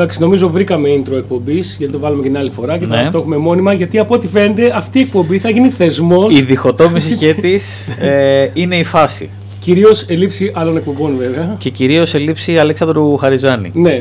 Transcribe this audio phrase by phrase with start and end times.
[0.00, 2.96] Εντάξει, νομίζω βρήκαμε intro εκπομπής γιατί το βάλουμε και την άλλη φορά και Ναι.
[2.96, 3.72] θα το έχουμε μόνιμα.
[3.72, 6.38] Γιατί από ό,τι φαίνεται αυτή η εκπομπή θα γίνει θεσμός.
[6.38, 7.60] Η διχοτόμηση χέτη
[7.98, 9.28] ε, είναι η φάση.
[9.60, 11.54] Κυρίως ελήψη άλλων εκπομπών βέβαια.
[11.58, 13.70] Και κυρίως σε λήψη Αλέξανδρου Χαριζάνη.
[13.74, 14.00] Ναι.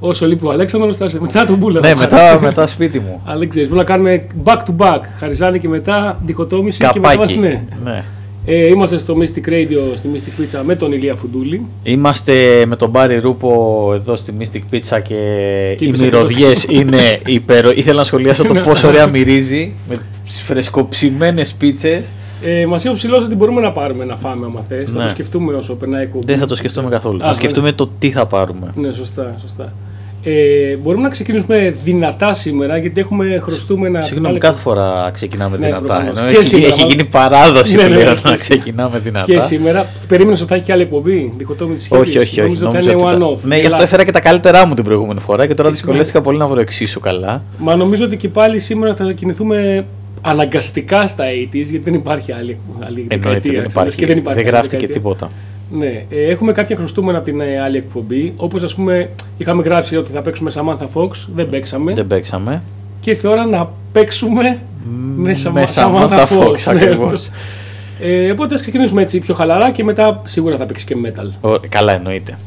[0.00, 1.80] Όσο λείπει ο Αλέξανδρος θα σε μετά τον Μπούλα.
[1.80, 3.20] ναι, μετά, μετά σπίτι μου.
[3.24, 5.00] Αλλά δεν ξέρεις, μπορούμε να κάνουμε back to back.
[5.18, 7.36] Χαριζάνη και μετά διχοτόμηση και μετά Καπάκι.
[7.38, 7.62] ναι.
[7.84, 8.04] Ναι.
[8.50, 11.66] Ε, είμαστε στο Mystic Radio, στη Mystic Pizza με τον Ηλία Φουντούλη.
[11.82, 16.82] Είμαστε με τον Μπάρι Ρούπο εδώ στη Mystic Pizza και Τι οι είπες μυρωδιές ακριβώς;
[16.82, 17.70] είναι υπερο...
[17.70, 18.60] Ήθελα να σχολιάσω το Ναι.
[18.60, 19.94] πόσο ωραία μυρίζει με
[20.26, 22.12] τις φρεσκοψημένες πίτσες.
[22.44, 24.90] Ε, Μας είπε ο ψηλός ότι μπορούμε να πάρουμε να φάμε άμα θες.
[24.90, 25.02] Θα Ναι.
[25.04, 26.26] το σκεφτούμε όσο περνάει η εκπομπή.
[26.26, 27.16] Δεν θα το σκεφτούμε καθόλου.
[27.22, 28.70] Α, θα σκεφτούμε το τι θα πάρουμε.
[28.74, 29.72] Ναι, σωστά, σωστά.
[30.30, 34.00] Ε, μπορούμε να ξεκινήσουμε δυνατά σήμερα γιατί έχουμε χρωστούμε να.
[34.00, 35.84] Συγγνώμη, βάλε- κάθε φορά ξεκινάμε Ναι, δυνατά.
[35.84, 36.18] προφανώς.
[36.18, 36.90] Ενώ Και έχει, σήμερα, έχει μάλλον.
[36.96, 38.30] γίνει παράδοση Ναι, ναι, πλέον ναι.
[38.30, 39.32] να ξεκινάμε δυνατά.
[39.32, 39.86] Και σήμερα.
[40.08, 41.32] Περίμενες ότι θα έχει και άλλη εκπομπή.
[41.36, 42.00] Διχοτόμη της σχέση.
[42.00, 42.40] όχι, όχι, όχι.
[42.40, 43.38] Νόμιζα ότι νόμιζα θα ότι είναι θα- one-off.
[43.42, 43.82] Ναι, γι' αυτό Ελάχιστα.
[43.82, 47.00] έφερα και τα καλύτερά μου την προηγούμενη φορά και τώρα δυσκολεύτηκα πολύ να βρω εξίσου
[47.00, 47.42] καλά.
[47.58, 49.86] Μα νομίζω ότι και πάλι σήμερα θα κινηθούμε
[50.20, 53.40] αναγκαστικά στα 80s γιατί δεν υπάρχει άλλη, άλλη Εννοείται, δεκαετία.
[53.40, 53.96] δεν ξέρεις, υπάρχει.
[53.96, 55.00] Και δεν, υπάρχει άλλη γράφτηκε δεκαετία.
[55.00, 55.30] τίποτα.
[55.70, 58.32] Ναι, ε, έχουμε κάποια χρωστούμενα από την ε, άλλη εκπομπή.
[58.36, 59.08] Όπως ας πούμε,
[59.38, 61.94] είχαμε γράψει ότι θα παίξουμε Samantha Fox, δεν παίξαμε.
[61.94, 62.62] Δεν παίξαμε.
[63.00, 64.58] Και ήρθε η ώρα να παίξουμε
[65.16, 66.46] με, Sam- με Samantha Samantha Fox.
[66.46, 66.80] Fox, ναι.
[66.80, 67.30] ακριβώς.
[68.00, 71.50] Ε, οπότε ας ξεκινήσουμε έτσι πιο χαλαρά και μετά σίγουρα θα παίξει και metal.
[71.50, 72.38] Ω, Καλά, εννοείται.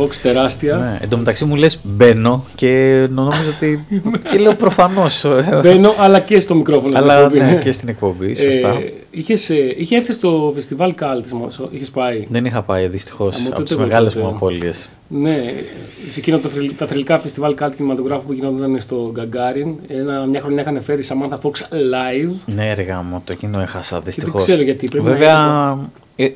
[0.00, 0.76] Fox, τεράστια.
[0.76, 0.98] Ναι.
[1.02, 3.84] Εν τω μεταξύ μου λες μπαίνω και νόμιζα ότι.
[4.30, 5.24] και λέω προφανώς.
[5.62, 6.88] Μπαίνω, αλλά και στο μικρόφωνο.
[6.88, 7.54] στην Αλλά εκπομπή, ναι, ναι.
[7.58, 8.68] και στην εκπομπή, σωστά.
[8.68, 11.26] Ε, είχες, ε, είχε έρθει στο φεστιβάλ Κάλτ,
[11.70, 14.24] είχες πάει; Δεν είχα πάει δυστυχώς μου, από τότε τις εγώ μεγάλες τότε.
[14.26, 14.88] μου απώλειες.
[15.08, 15.52] Ναι,
[16.10, 19.74] σε εκείνο το, θρυλ- τα θρυλικά φεστιβάλ καλτ κινηματογράφου που γινόταν στο Γκαγκάριν.
[19.88, 22.32] Ένα, μια χρονιά είχαν φέρει Samantha Fox live.
[22.46, 24.42] Ναι, ρε γαμώτο, εκείνο έχασα δυστυχώς.
[24.42, 25.38] ξέρω γιατί, πρέπει να Βέβαια,
[25.70, 25.76] ε,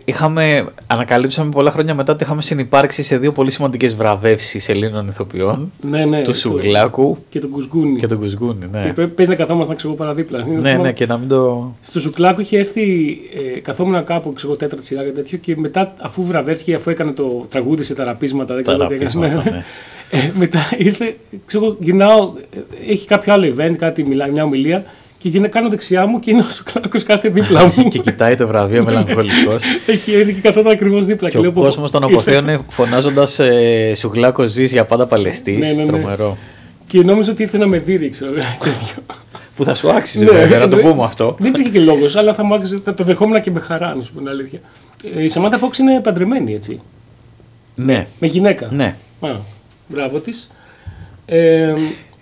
[0.04, 5.72] είχαμε, ανακαλύψαμε πολλά χρόνια μετά ότι είχαμε συνεπάρξει σε δύο πολύ σημαντικές βραβεύσεις Ελλήνων ηθοποιών.
[5.80, 6.22] Ναι, ναι.
[6.22, 7.98] του το- Σουγλάκου Και τον Κουσγκούνι.
[7.98, 8.66] και τον Κουσγούνη.
[8.72, 10.44] Ναι, Και πρέπει παίζει να καθόμασταν ξέρω παραδίπλα.
[10.60, 11.72] ναι, ναι, και να μην το.
[11.80, 13.18] Στο Σουκλάκο είχε έρθει,
[13.56, 17.12] ε, καθόμουν κάπου, ξέρω εγώ, τέταρτη σειρά και τέτοιο και μετά, αφού βραβεύτηκε, αφού έκανε
[17.12, 19.10] το τραγούδι σε ταραπίσματα, δεν ξέρω τι έκανε.
[19.10, 19.64] Ταραπίσματα, ναι.
[20.10, 21.16] Ε, μετά ήρθε,
[21.46, 24.84] ξέρω εγώ, γυρνάω, ε, έχει κάποιο άλλο event, κάτι, μιλά, μια ομιλία
[25.24, 27.88] και γυρνά, κάνω δεξιά μου και είναι ο Σουκλάκος κάθε δίπλα μου.
[27.88, 29.62] και κοιτάει το βραβείο μελαγχολικός.
[29.86, 31.30] έχει έρθει και καθόταν ακριβώς δίπλα.
[31.30, 32.14] και ο λέω, πω, κόσμος τον ήρθε.
[32.14, 35.52] αποθέωνε φωνάζοντας ε, Σουγλάκο ζεις για πάντα παλαιστή.
[35.52, 35.84] Ναι, ναι, ναι.
[35.84, 36.36] Τρομερό.
[36.86, 39.02] Και νόμιζα ότι ήρθε να με δει, ξέρω εγώ, τέτοιο.
[39.56, 40.82] Που θα σου άξιζε Ναι, βέβαια, να το ναι.
[40.82, 41.34] πούμε αυτό.
[41.38, 44.02] Δεν υπήρχε και λόγος, αλλά θα, μου άξιζε, θα το δεχόμουν και με χαρά, να
[44.02, 44.58] σου πω την αλήθεια.
[45.16, 46.80] Ε, η Σαμάνθα Φόξ είναι παντρεμένη, έτσι.
[47.74, 48.68] Ναι, Με γυναίκα.
[48.72, 48.94] ναι.
[49.20, 49.28] Α,
[49.88, 50.50] μπράβο της.
[51.26, 51.74] Ε,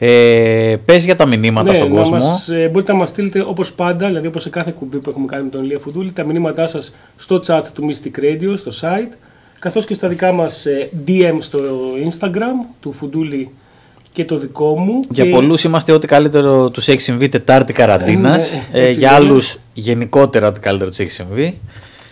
[0.05, 2.17] Ε, πες για τα μηνύματα στον να κόσμο.
[2.17, 5.27] Μας, ε, μπορείτε να μας στείλετε όπως πάντα, δηλαδή όπως σε κάθε κουμπί που έχουμε
[5.27, 9.13] κάνει με τον Ηλία Φουντούλη, τα μηνύματά σας στο chat του Mystic Radio, στο site,
[9.59, 11.59] καθώς και στα δικά μας ε, DM στο
[12.11, 13.51] Instagram του Φουντούλη
[14.13, 15.01] και το δικό μου.
[15.11, 15.31] Για και...
[15.31, 18.53] πολλούς είμαστε ό,τι καλύτερο τους έχει συμβεί Τετάρτη καραντίνας.
[18.73, 19.25] Ναι, ε, έτσι για λέμε.
[19.25, 21.61] άλλους γενικότερα ό,τι καλύτερο τους έχει συμβεί.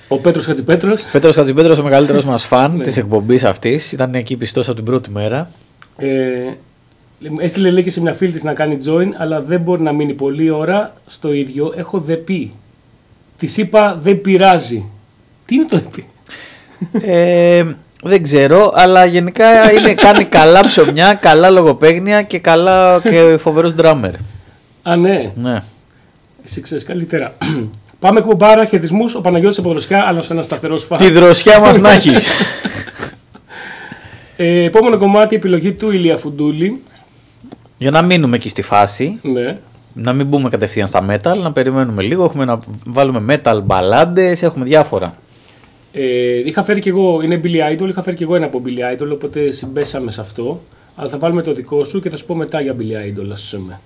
[0.08, 1.02] Ο Πέτρος Χατζηπέτρος.
[1.12, 2.82] Πέτρος Χατζηπέτρος, ο μεγαλύτερος μας φαν Ναι.
[2.82, 3.92] της εκπομπής αυτής.
[3.92, 5.50] Ήταν εκεί πιστός από την πρώτη μέρα.
[5.96, 6.08] Ε,
[7.38, 10.12] έστειλε λέει και σε μια φίλη της να κάνει join, αλλά δεν μπορεί να μείνει
[10.12, 11.72] πολλή ώρα στο ίδιο.
[11.76, 12.54] Έχω δε πει.
[13.38, 14.84] Της είπα δεν πειράζει.
[15.44, 16.06] Τι είναι το δε πει.
[17.10, 17.64] Ε,
[18.02, 24.12] δεν ξέρω, αλλά γενικά είναι, κάνει καλά ψωμιά, καλά λογοπαίγνια και καλά και φοβερός ντράμερ.
[24.82, 25.32] Α, ναι.
[25.34, 25.62] Ναι.
[26.44, 27.34] Εσύ ξέρεις καλύτερα.
[27.98, 29.14] Πάμε κουμπάρα, χαιρετισμούς.
[29.14, 30.98] Ο Παναγιώτης από Δροσιά, άλλος ένας σταθερός φαν.
[30.98, 32.28] Τη δροσιά μας να έχεις.
[34.36, 36.80] Ε, επόμενο κομμάτι, επιλογή του Ηλία Φουντούλη.
[37.80, 39.58] Για να μείνουμε εκεί στη φάση, Ναι.
[39.92, 42.24] να μην μπούμε κατευθείαν στα metal, να περιμένουμε λίγο.
[42.24, 45.14] Έχουμε να βάλουμε metal μπαλάντες, έχουμε διάφορα.
[45.92, 49.02] Ε, είχα φέρει και εγώ, είναι Billy Idol, είχα φέρει και εγώ ένα από Billy
[49.02, 50.62] Idol, οπότε συμπέσαμε σε αυτό.
[50.96, 53.54] Αλλά θα βάλουμε το δικό σου και θα σου πω μετά για Billy Idol, ας
[53.56, 53.80] πούμε.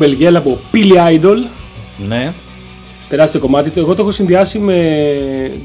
[0.00, 1.36] Rebel Yell από Billy Idol.
[2.08, 2.32] Ναι.
[3.08, 3.72] Τεράστιο κομμάτι.
[3.76, 4.76] Εγώ το έχω συνδυάσει με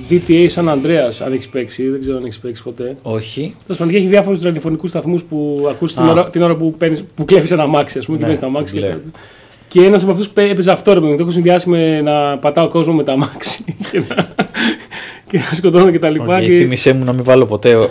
[0.09, 1.89] GTA San Andreas, αν έχεις παίξει.
[1.89, 2.97] Δεν ξέρω αν έχεις παίξει ποτέ.
[3.01, 3.55] Όχι.
[3.65, 6.09] Τέλος πάντων, έχει διάφορους ραδιοφωνικούς σταθμούς που ακούς την Α.
[6.11, 8.57] ώρα, την ώρα που, παίρνεις, που κλέβεις ένα αμάξι, ας πούμε, και Ναι, παίρνεις το
[8.57, 8.73] αμάξι.
[8.73, 9.01] το Και, βλέπω.
[9.11, 9.19] τα-
[9.67, 11.17] και ένας από αυτούς έπαιζε αυτό, ρε παιδί μου.
[11.17, 13.63] Το έχω συνδυάσει με να πατάω κόσμο με το αμάξι
[15.27, 16.35] και να, και να σκοτώνω και τα λοιπά.
[16.37, 16.47] Οκ, και...
[16.47, 17.89] Θύμησέ μου να μην βάλω ποτέ ο-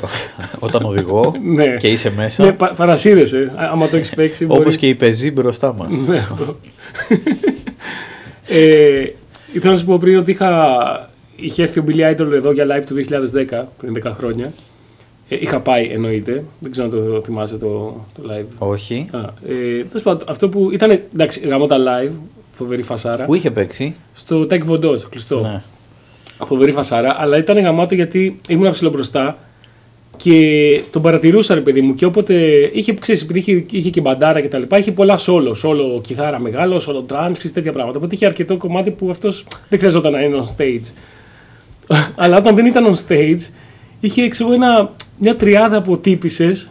[0.59, 1.76] όταν οδηγώ Ναι.
[1.76, 2.45] και είσαι μέσα.
[2.45, 4.45] Ναι, πα, παρασύρεσαι, α- άμα το έχεις παίξει.
[4.45, 5.95] Όπως μπορεί- και οι πεζοί μπροστά μας.
[6.09, 6.57] Ναι, αυτό.
[8.47, 9.05] ε,
[9.53, 12.85] ήθελα να σου πω πριν ότι είχα, είχε έρθει ο Billy Idol εδώ για live
[12.87, 12.95] του
[13.50, 14.53] 2010, πριν 10 χρόνια.
[15.29, 16.45] Ε, είχα πάει εννοείται.
[16.61, 17.67] Δεν ξέρω αν το θυμάσαι το,
[18.17, 18.69] το live.
[18.69, 19.09] Όχι.
[19.12, 22.12] Α, ε, τέλος πάντων, αυτό που ήταν εντάξει, γαμώτα live,
[22.53, 23.25] φοβερή φασάρα.
[23.25, 25.41] Πού είχε παίξει; Στο Tech Vondo, στο κλειστό.
[25.41, 25.62] Ναι.
[26.38, 29.38] Φοβερή φασάρα, αλλά ήταν γαμάτο γιατί ήμουν ψηλό μπροστά
[30.17, 32.35] και τον παρατηρούσα ρε παιδί μου και όποτε
[32.73, 36.38] είχε, ξέρεις, επειδή είχε, είχε και μπαντάρα και τα λοιπά, είχε πολλά solo, solo κιθάρα
[36.38, 37.99] μεγάλο, solo drums, ξέρεις, τέτοια πράγματα.
[37.99, 40.93] Οπότε είχε αρκετό κομμάτι που αυτός δεν χρειαζόταν να είναι on stage.
[42.23, 43.41] αλλά όταν δεν ήταν on stage,
[44.00, 46.71] είχε ξέρω, ένα, μια τριάδα από τύπησες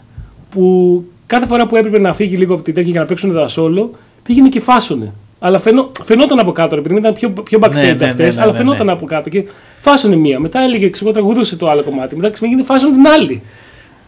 [0.50, 3.50] που κάθε φορά που έπρεπε να φύγει λίγο από την τέτοια για να παίξουν τα
[3.50, 3.89] solo,
[4.24, 5.13] πήγαινε και φάσωνε.
[5.45, 8.41] Αλλά φαινό, φαινόταν από κάτω, επειδή ήταν πιο, πιο backstage Ναι, ναι, αυτές, ναι, ναι,
[8.41, 8.91] αλλά ναι, φαινόταν ναι.
[8.91, 9.29] από κάτω.
[9.29, 9.43] Και
[9.79, 10.39] φάσωνε μία.
[10.39, 12.15] Μετά έλεγε, ξέρω, τραγουδούσε το άλλο κομμάτι.
[12.15, 13.41] Μετά ξεμεγίνει φάσωνε την άλλη.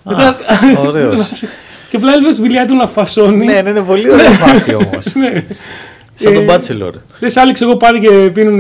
[0.04, 0.38] Μετά...
[0.88, 1.30] ωραίος.
[1.90, 3.46] και απλά έλεγε δουλειά του να φασώνει.
[3.46, 5.14] Ναι, ναι, είναι πολύ ωραία φάση όμως.
[5.16, 5.46] ναι.
[6.14, 6.92] Σαν τον Ε, Bachelor.
[7.20, 8.60] Λες άλλοι ξέρω πάνε και πίνουν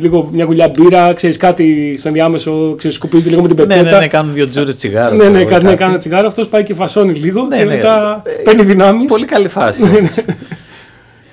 [0.00, 3.90] λίγο μια γουλιά μπύρα, ξέρεις κάτι στο ενδιάμεσο, ξέρεις, σκουπίζεται λίγο με την Ναι, πετσέτα.
[3.90, 5.14] ναι, ναι, κάνουν δύο τζούρες τσιγάρο.
[5.16, 7.64] ναι, ναι, ξέρω, κάτι, ναι, κάνει ένα τσιγάρο, αυτός πάει και φασώνει λίγο Ναι, και
[7.64, 7.74] ναι.
[7.74, 9.08] μετά Ε, παίρνει δυνάμεις.
[9.10, 9.84] Πολύ καλή φάση.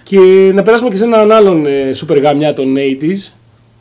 [0.04, 3.32] Και να περάσουμε και σε έναν άλλον ε, super γαμιά των 80s,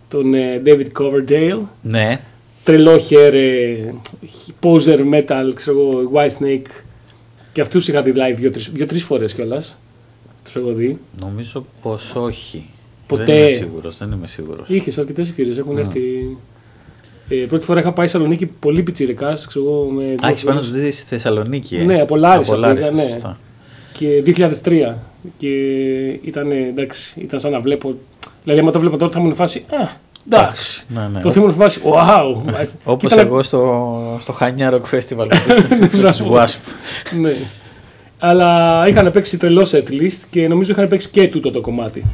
[0.08, 1.60] τον ε, David Coverdale.
[1.82, 2.20] ναι.
[2.64, 3.92] Τρελό hair, ε,
[4.62, 6.70] poser metal, ξέρω εγώ, White Snake.
[7.52, 9.78] Και αυτούς είχα δει live δύο-τρεις, δύο-τρεις φορές κιόλας.
[10.44, 10.98] Τους έχω δει.
[11.20, 12.64] Νομίζω πως όχι.
[13.06, 13.24] Ποτέ.
[13.24, 13.96] Δεν είμαι σίγουρος.
[13.98, 14.68] Δεν είμαι σίγουρος.
[14.68, 16.36] Είχες αρκετές ευκαιρίες, έχουν έρθει.
[17.28, 19.84] Ε, πρώτη φορά είχα πάει Σαλονίκη πολύ πιτσιρικάς, ξέρω εγώ.
[19.90, 21.76] Με Α, έχεις πάει να τους δεις στη Θεσσαλονίκη.
[21.76, 21.82] ε.
[21.82, 23.10] Ναι, από Λάρισα Από Λάρισα, πήγα, ναι.
[23.10, 23.38] σωστά.
[23.92, 24.94] Και 2003.
[25.36, 25.48] Και
[26.22, 27.94] ήταν, εντάξει, ήταν σαν να βλέπω.
[28.44, 29.64] Δηλαδή, άμα το βλέπω τώρα θα ήμουν φάση.
[29.70, 29.88] Α,
[30.30, 30.84] εντάξει.
[30.88, 31.20] Ναι, ναι.
[31.20, 31.80] Το θα ήμουν φάση.
[31.84, 32.42] Wow.
[32.84, 35.26] Όπως Και ήταν- εγώ στο, στο Χανιά Rock Festival.
[36.18, 36.58] του Wasp.
[37.20, 37.32] ναι.
[38.18, 42.04] Αλλά είχαν παίξει τρελό set list και νομίζω είχαν παίξει και τούτο το κομμάτι.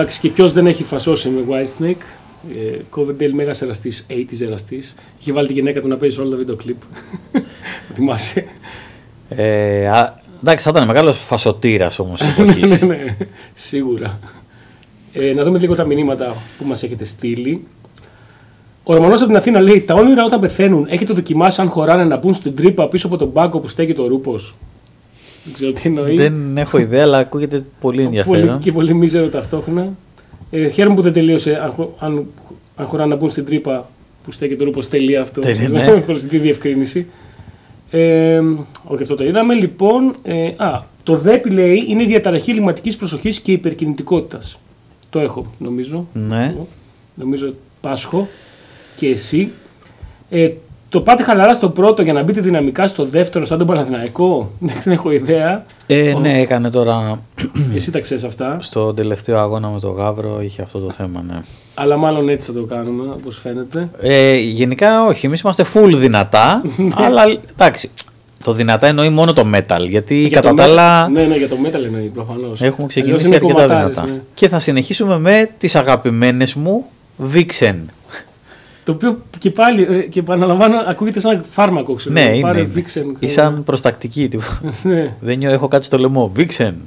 [0.00, 2.02] Εντάξει, και ποιος δεν έχει φασώσει με Whitesnake.
[2.54, 4.82] Ε, Coverdale μέγα εραστή, 80's εραστή.
[5.20, 6.76] Είχε βάλει τη γυναίκα του να παίζει σε όλα τα βίντεο κλιπ.
[7.94, 8.44] Θυμάσαι.
[9.28, 12.82] Ε, α, εντάξει, θα ήταν μεγάλος φασοτήρα όμως ναι, εποχής.
[12.82, 13.16] ναι,
[13.54, 14.18] σίγουρα.
[15.12, 17.66] Ε, να δούμε λίγο τα μηνύματα που μας έχετε στείλει.
[18.82, 22.16] Ο Ρωμανός από την Αθήνα λέει: Τα όνειρα όταν πεθαίνουν, έχετε δοκιμάσει αν χωράνε να
[22.16, 24.54] μπουν στην τρύπα πίσω από τον πάγκο που στέκει το ρούπος.
[25.44, 26.16] Δεν ξέρω τι εννοεί.
[26.16, 28.46] δεν έχω ιδέα, αλλά ακούγεται πολύ ενδιαφέρον.
[28.46, 29.92] Πολύ, και πολύ μίζερο ταυτόχρονα.
[30.50, 32.26] Ε, χαίρομαι που δεν τελείωσε αν, χω- αν,
[32.76, 33.90] αν χωράνε να μπουν στην τρύπα
[34.24, 34.84] που στέκεται ο ρούπο.
[34.84, 35.40] Τελεία αυτό.
[35.40, 36.00] Τέλεια, ναι.
[36.06, 37.06] Χωρίς τη διευκρίνηση.
[37.90, 38.40] Ε,
[38.84, 39.54] όχι, αυτό το είδαμε.
[39.54, 44.60] Λοιπόν, ε, α, το ΔΕΠ λέει είναι διαταραχή λιματικής προσοχής και υπερκινητικότητας.
[45.10, 46.06] Το έχω, νομίζω.
[46.12, 46.54] Ναι.
[47.14, 48.28] Νομίζω Πάσχο
[48.96, 49.50] και εσύ.
[50.30, 50.50] Ε,
[50.90, 54.92] το πάτε χαλαρά στο πρώτο για να μπείτε δυναμικά στο δεύτερο σαν τον Παναθηναϊκό; Δεν
[54.92, 55.64] έχω ιδέα.
[55.86, 57.22] Ε, Ο- ναι, έκανε τώρα
[57.74, 61.40] Εσύ τα ξέρεις αυτά; στο τελευταίο αγώνα με τον Γαύρο, είχε αυτό το θέμα, ναι.
[61.74, 63.90] Αλλά μάλλον έτσι θα το κάνουμε, όπως φαίνεται.
[64.00, 66.62] Ε, γενικά όχι, εμείς είμαστε full δυνατά,
[67.04, 67.22] αλλά
[67.56, 67.90] εντάξει,
[68.44, 71.36] το δυνατά εννοεί μόνο το metal, γιατί Για κατά το τα metal- άλλα Ναι, ναι,
[71.36, 72.62] για το metal εννοεί προφανώς.
[72.62, 74.12] έχουμε ξεκινήσει Αλλιώς είναι αρκετά κομματάρες, δυνατά.
[74.12, 74.20] ναι.
[74.34, 76.84] Και θα συνεχίσουμε με τις αγαπημένες μου
[77.34, 77.74] Vixen.
[78.84, 82.14] Το οποίο και πάλι, ε, και επαναλαμβάνω, ακούγεται σαν φάρμακο, ξέρω.
[82.14, 82.40] Ναι, είναι.
[82.40, 82.70] Πάρε είναι.
[82.74, 83.12] Vixen, ξέρω.
[83.18, 84.28] Ή σαν προστακτική.
[84.28, 84.44] τύπου.
[84.82, 85.16] Ναι.
[85.20, 86.32] Δεν νιώ, έχω κάτι στο λαιμό.
[86.36, 86.72] Vixen.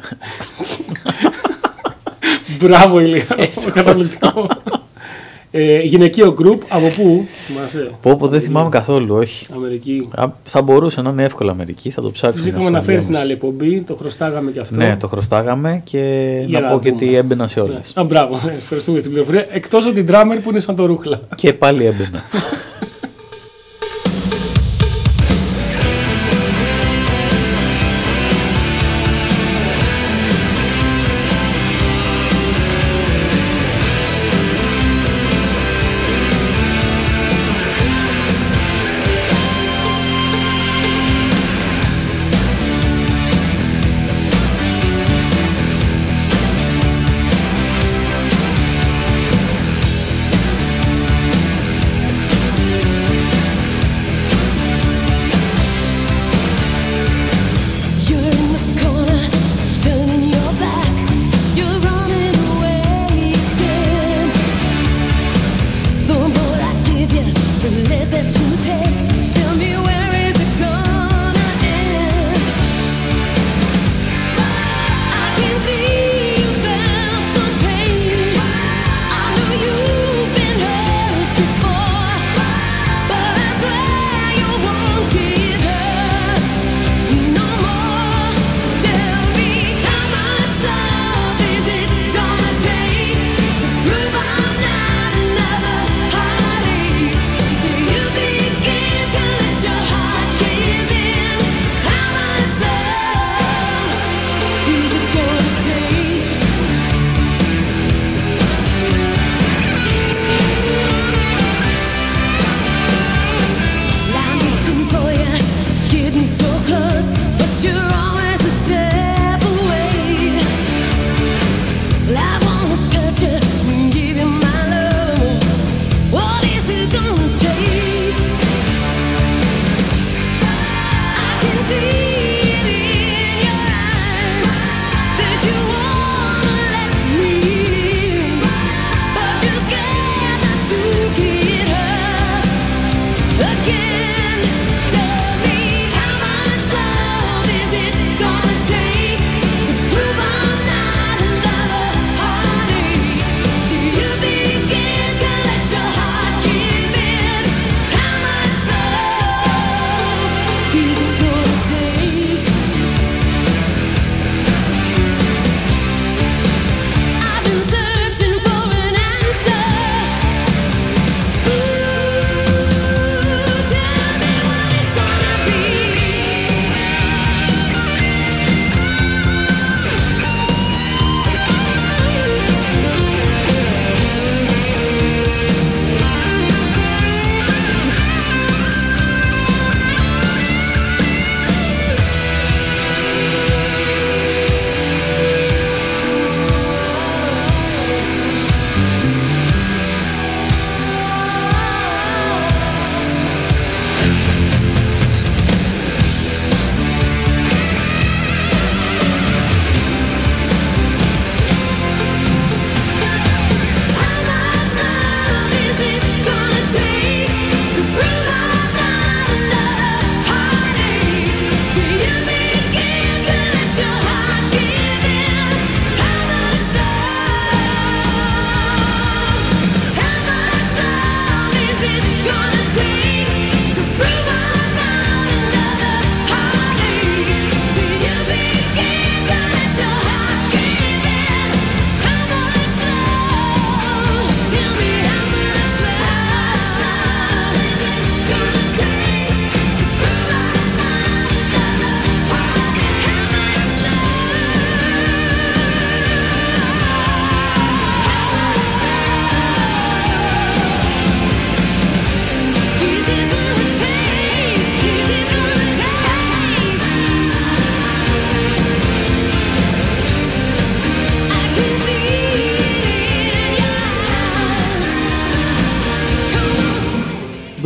[2.59, 3.25] Μπράβο, Ηλία.
[3.73, 4.47] Καταπληκτικό.
[5.55, 9.47] Ε, γυναικείο group, από πού, θυμάσαι; Πω, πω, δεν θυμάμαι καθόλου, όχι.
[9.55, 10.09] Αμερική.
[10.15, 12.47] Α, Θα μπορούσε να είναι εύκολα μερική, θα το Τις ψάξουμε.
[12.47, 13.41] είχαμε στο αναφέρει στην ενδιάμεσο.
[13.47, 14.75] άλλη εκπομπή, το χρωστάγαμε και αυτό.
[14.75, 15.99] Ναι, το χρωστάγαμε και
[16.45, 17.05] Για να να πω και δούμε.
[17.05, 17.65] ότι έμπαινα σε Ναι.
[17.69, 17.91] όλες.
[17.95, 19.45] Α, μπράβο, ναι, ευχαριστούμε για την πληροφορία.
[19.49, 21.19] Εκτός από την drummer που είναι σαν το ρούχλα.
[21.35, 22.19] Και πάλι έμπαινα.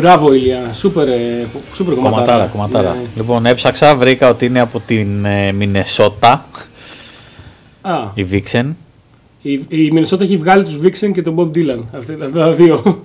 [0.08, 0.74] Μπράβο, Ηλία.
[0.74, 2.22] Σούπερ, ε, σούπερ κομματάρα.
[2.22, 2.90] Κομματάρα, κομματάρα.
[2.94, 3.02] Ναι.
[3.16, 6.46] Λοιπόν, έψαξα, βρήκα ότι είναι από την ε, Μινεσότα,
[7.82, 8.76] Α, η Βίξεν.
[9.42, 11.80] η, η Μινεσότα έχει βγάλει τους Βίξεν και τον Bob Dylan.
[11.98, 13.04] Αυτά, αυτά τα δύο.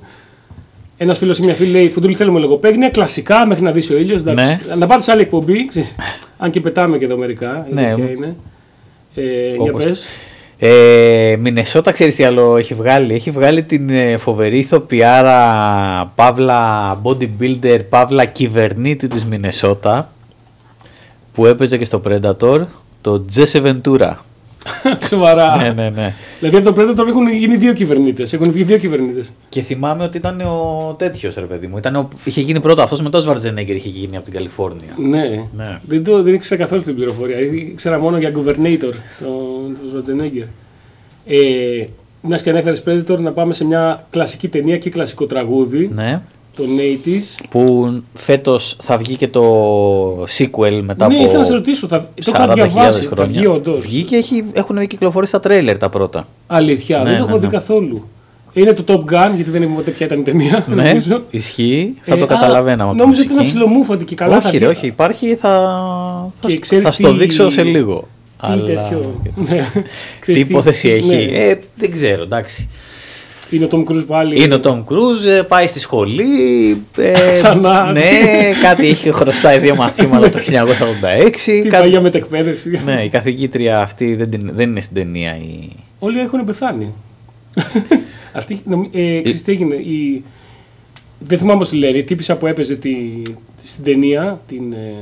[0.97, 4.23] Ένας φίλος ή μια φίλη λέει: Φουντούλη, θέλουμε λογοπαίγνια, κλασικά μέχρι να δεις ο ήλιος.
[4.23, 4.59] Ναι.
[4.79, 5.67] Να πάτε σε άλλη εκπομπή.
[5.67, 5.95] ξέρεις.
[6.39, 7.67] αν και πετάμε και εδώ μερικά.
[7.71, 7.87] η Ναι.
[7.87, 8.37] αλήθεια είναι.
[9.15, 10.07] Ε, για Όπως- πες.
[10.65, 17.81] Ε, Μινεσότα, ξέρεις τι άλλο έχει βγάλει; Έχει βγάλει την ε, φοβερή ηθοποιάρα Παύλα bodybuilder,
[17.89, 20.13] Παύλα κυβερνήτη της Μινεσότα
[21.33, 22.65] που έπαιζε και στο Predator,
[23.01, 24.13] το Jesse Ventura.
[25.09, 25.57] Σοβαρά.
[25.57, 26.15] ναι, ναι, ναι.
[26.41, 28.33] Δηλαδή από το Predator έχουν γίνει δύο κυβερνήτες.
[28.33, 29.33] Έχουν βγει δύο κυβερνήτες.
[29.49, 31.77] Και θυμάμαι ότι ήταν ο τέτοιος ρε παιδί μου.
[31.77, 32.09] Ήταν ο...
[32.25, 34.95] Είχε γίνει πρώτο αυτός μετά ο Σβαρτζενέγκερ είχε γίνει από την Καλιφόρνια.
[34.97, 35.45] Ναι.
[35.57, 35.79] Ναι.
[35.87, 37.39] Δεν, το, δεν ήξερα καθόλου την πληροφορία.
[37.39, 40.47] Ήξερα μόνο για Governator, τον το Schwarzenegger.
[41.27, 41.87] Ε,
[42.21, 46.23] μιας και ανέφερες Predator, να πάμε σε μια κλασική ταινία και κλασικό τραγούδι, Ναι.
[46.55, 46.67] Των
[47.05, 47.45] 80s.
[47.51, 49.43] Που φέτος θα βγει και το
[50.39, 51.25] sequel μετά ναι, από.
[51.25, 53.03] ήθελα να σε ρωτήσω, θα, το είχα 40.000 διαβάσει.
[53.03, 53.33] Θα χρόνια.
[53.33, 53.81] βγει όντως.
[53.81, 56.27] Βγήκε, έχει, έχουν κυκλοφορήσει τα τρέιλερ τα πρώτα.
[56.47, 57.53] Αλήθεια, Ναι, δεν το ναι, έχω δει ναι.
[57.53, 58.09] καθόλου.
[58.53, 60.65] Είναι το Top Gun, γιατί δεν είπαμε ποτέ ποια ήταν η ταινία.
[60.69, 61.23] ναι, νομίζω.
[61.31, 62.91] ισχύει, θα Ε, το α, καταλαβαίναμε.
[62.91, 63.59] από Νόμιζα την ότι ήταν μουσική.
[63.59, 64.41] ψιλομούφωτη και καλά.
[64.41, 64.65] θα όχι, βγει.
[64.65, 65.49] ρε, όχι, υπάρχει, θα,
[66.41, 68.09] θα, Και σ- ξέρεις θα στο τι- δείξω σε λίγο.
[68.41, 69.21] Τι Αλλά- τέτοιο.
[69.35, 69.57] Ναι.
[69.75, 69.83] Τι
[70.21, 71.39] Ξέρεις υπόθεση έχει; ναι.
[71.39, 72.69] Ε, δεν ξέρω, εντάξει.
[73.53, 74.43] Είναι ο Tom Cruise πάλι.
[74.43, 76.25] Είναι ο Τόμ Κρούζ, ε, πάει στη σχολή.
[76.97, 77.93] ε, Ξανά.
[77.93, 78.01] Ναι,
[78.63, 80.43] κάτι έχει χρωστάει δύο μαθήματα το 1986.
[81.45, 82.81] Τι κάτι- παγιά μετεκπαίδευση.
[82.85, 85.37] Ναι, η καθηγήτρια αυτή δεν, την- δεν είναι στην ταινία.
[85.37, 85.69] Η...
[85.99, 86.93] Όλοι έχουν πεθάνει.
[88.33, 89.75] Αυτή, νομ- ε, ξέρεις τι έγινε.
[89.75, 90.23] Η...
[91.19, 91.99] Δεν θυμάμαι πώς τη λένε.
[91.99, 92.91] Η τύπησα που έπαιζε τη...
[93.65, 94.95] στην ταινία, την, ε,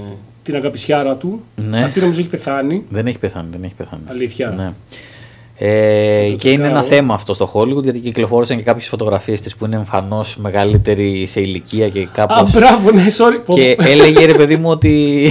[0.42, 1.42] την αγαπησιάρα του.
[1.70, 1.82] Ναι.
[1.82, 2.82] Αυτή νομίζω έχει πεθάνει.
[2.90, 4.02] Δεν έχει πεθάνει, δεν έχει πεθάνει.
[4.06, 4.48] Αλήθεια.
[4.56, 4.72] Ναι.
[5.62, 6.86] Ε, το και είναι ένα τσεκάρω.
[6.86, 11.40] θέμα αυτό στο Hollywood γιατί κυκλοφόρησαν και κάποιες φωτογραφίες της που είναι εμφανώς μεγαλύτερη σε
[11.40, 12.52] ηλικία και Α, κάπως...
[12.52, 13.42] μπράβο, ναι, sorry.
[13.44, 13.88] Πω, και πω.
[13.88, 15.28] έλεγε ρε παιδί μου ότι...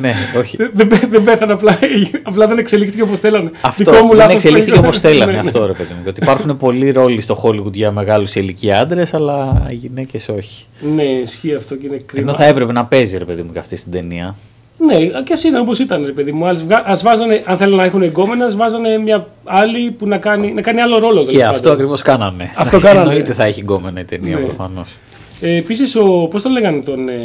[0.00, 0.56] ναι, όχι.
[0.56, 1.78] Δεν, δεν, πέ- δεν πέθανε απλά.
[2.22, 3.50] Απλά δεν εξελίχθηκε όπως θέλανε.
[3.60, 5.08] Αυτό Δικό μου δεν λάθος εξελίχθηκε το όπως είχα.
[5.08, 5.46] θέλανε Ναι, ναι.
[5.46, 6.00] αυτό ρε παιδί μου.
[6.02, 10.64] Γιατί υπάρχουν πολλοί ρόλοι στο Hollywood για μεγάλους σε ηλικία άντρες αλλά οι γυναίκες όχι.
[10.94, 12.28] Ναι, ισχύει αυτό και είναι κρίμα.
[12.30, 14.36] Ενώ θα έπρεπε να παίζει ρε παιδί μου και αυτή στην ταινία.
[14.78, 16.46] Ναι, και ας ήταν όπως ήταν, ρε παιδί μου.
[16.46, 20.18] Ας, βγα- ας βάζανε, αν θέλουν να έχουν εγκόμενα, ας βάζανε μια άλλη που να
[20.18, 21.14] κάνει, να κάνει άλλο ρόλο.
[21.14, 21.54] τέλος Και πάντων.
[21.54, 22.44] αυτό ακριβώς κάνανε.
[22.44, 23.08] Αυτό Εντάξει, κάνανε.
[23.08, 24.42] Εννοείται θα έχει γκόμενα η ταινία Ναι.
[24.44, 24.96] προφανώς.
[25.40, 27.20] Ε, Επίσης, ο, πώς τον λέγανε τον, ε,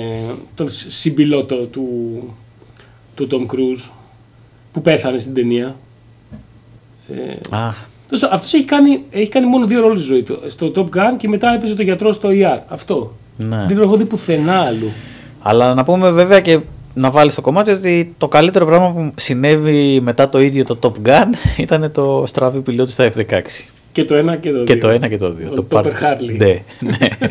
[0.55, 1.87] τον συ- συμπιλότο του,
[3.15, 3.89] του Tom Cruise
[4.71, 5.75] που πέθανε στην ταινία;
[7.09, 7.69] Ε, Α,
[8.03, 10.39] αυτός, αυτός έχει, κάνει, έχει κάνει μόνο δύο ρόλους στη ζωή του.
[10.47, 12.57] Στο Top Gun και μετά έπαιζε το γιατρό στο ER.
[12.67, 13.13] Αυτό.
[13.37, 13.65] ναι.
[13.67, 14.91] Δεν τον έχω δει πουθενά αλλού.
[15.41, 16.59] Αλλά να πούμε βέβαια και
[16.97, 21.07] να βάλεις στο κομμάτι ότι το καλύτερο πράγμα που συνέβη μετά το ίδιο το Top
[21.09, 21.25] Gun
[21.57, 23.41] ήταν το στραβή πιλότου στα F-16.
[23.91, 24.63] Και το ένα και το δύο.
[24.63, 25.47] Και το ένα και το δύο.
[25.51, 26.37] Ο το Topper part- Harley.
[26.39, 26.59] Ναι,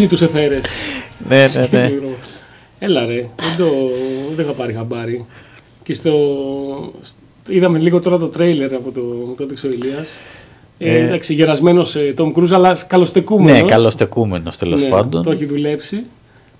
[0.00, 0.64] Χίζει τους εθέρες.
[1.28, 1.92] ναι, ναι, ναι.
[2.78, 3.64] Έλα ρε, δεν το
[4.36, 5.24] δεν είχα πάρει χαμπάρι.
[5.82, 6.10] Και στο,
[7.02, 9.00] στο- είδαμε λίγο τώρα το τρέιλερ από το,
[9.36, 10.08] το έδειξε ο Ηλίας.
[10.78, 13.60] Ε, Ε, εντάξει, γερασμένος ε, Tom Cruise, αλλά καλοστεκούμενος.
[13.60, 15.22] ναι, καλοστεκούμενος τέλος Ναι, πάντων.
[15.22, 16.02] Το έχει δουλέψει.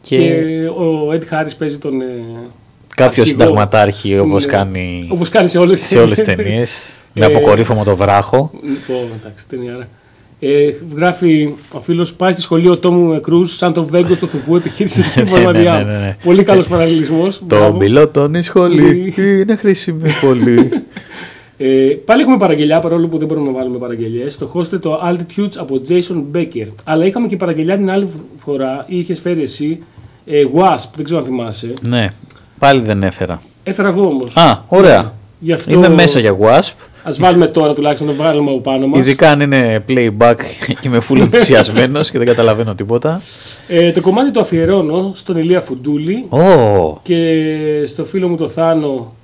[0.00, 2.00] Και- Και, ο Ed Harris παίζει τον.
[2.00, 2.04] Ε,
[2.94, 3.26] Κάποιο αρχηγό.
[3.26, 4.52] συνταγματάρχη όπως Ναι.
[4.52, 6.90] κάνει Όπως κάνει σε όλες, σε όλες τις ταινίες.
[7.14, 8.50] με Ε, αποκορύφωμα το βράχο.
[8.86, 9.88] Πω, εντάξει, ταινιάρα.
[10.42, 15.02] Ε, γράφει ο φίλος πάει στη σχολείο Τόμου Κρούζ σαν το Βέγκο στο Θουβού επιχείρηση
[15.02, 15.72] στην Ναι, ναι, Βορμαδιά.
[15.76, 16.16] ναι, ναι, ναι.
[16.24, 17.42] Πολύ καλός παραλληλισμός.
[17.46, 20.68] Το πιλότον η σχολή είναι χρήσιμη πολύ.
[21.62, 24.38] Ε, πάλι έχουμε παραγγελιά παρόλο που δεν μπορούμε να βάλουμε παραγγελίες.
[24.38, 26.66] Το hosted το Altitudes από Jason Becker.
[26.84, 29.82] Αλλά είχαμε και παραγγελιά την άλλη φορά ή είχες φέρει εσύ.
[30.26, 31.72] Ε, Wasp, δεν ξέρω αν θυμάσαι.
[31.82, 32.08] ναι,
[32.58, 33.42] πάλι δεν έφερα.
[33.62, 34.36] Έφερα εγώ όμως.
[34.36, 35.14] Α, ωραία.
[35.42, 36.72] Γι' αυτό Είμαι μέσα για Wasp.
[37.02, 38.98] Α βάλουμε τώρα τουλάχιστον να το βάλουμε από πάνω μας.
[39.00, 40.34] Ειδικά αν είναι playback
[40.66, 43.22] και είμαι full ενθουσιασμένος και δεν καταλαβαίνω τίποτα.
[43.68, 47.42] Ε, το κομμάτι το αφιερώνω στον Ηλία Φουντούλη Ω, και
[47.86, 49.14] στο φίλο μου το Θάνο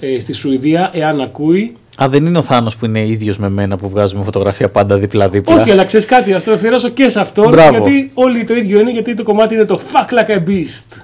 [0.00, 1.76] ε, στη Σουηδία, εάν ακούει.
[2.02, 5.54] Α, δεν είναι ο Θάνος που είναι ίδιος με μένα που βγάζουμε φωτογραφία πάντα δίπλα-δίπλα.
[5.54, 7.48] Όχι, αλλά ξέρεις κάτι, ας το αφιερώσω και σε αυτόν.
[7.48, 7.70] Μπράβο.
[7.70, 11.00] Γιατί όλοι το ίδιο είναι, γιατί το κομμάτι είναι το Fuck Like a Beast.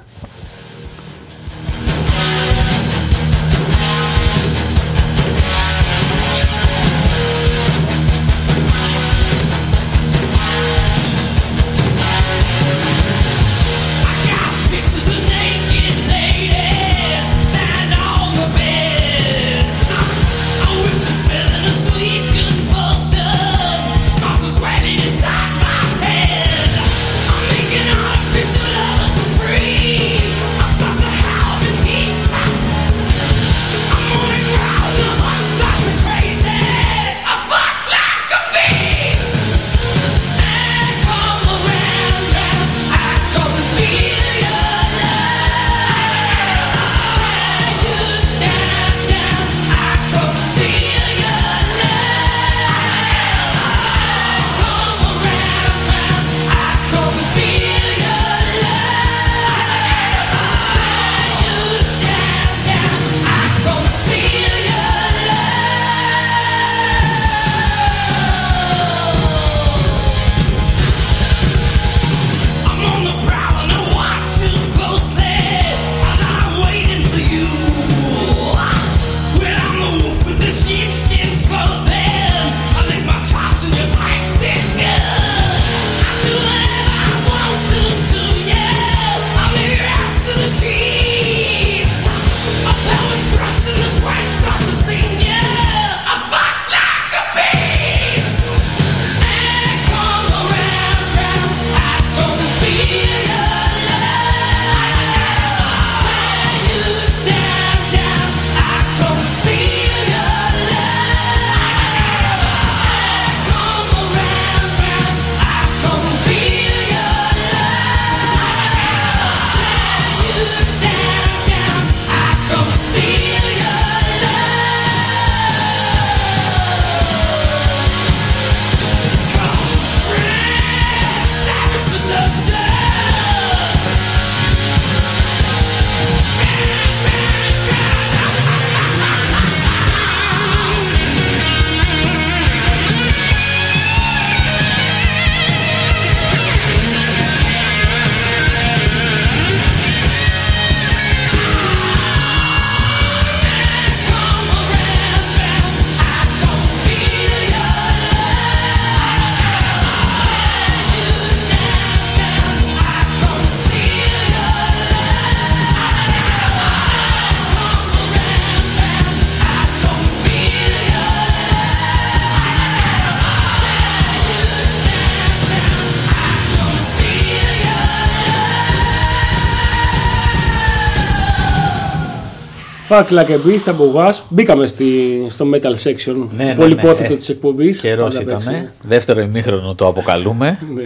[182.88, 184.22] Fuck Like a Beast από Wasp.
[184.28, 184.86] Μπήκαμε στη,
[185.28, 187.16] στο metal section Ναι, ναι, του πολυπόθητο ναι.
[187.18, 187.80] της εκπομπής.
[187.80, 188.36] Καιρός Πάντα ήταν.
[188.36, 188.72] παίξουμε.
[188.82, 190.58] Δεύτερο ημίχρονο το αποκαλούμε.
[190.74, 190.82] Ναι.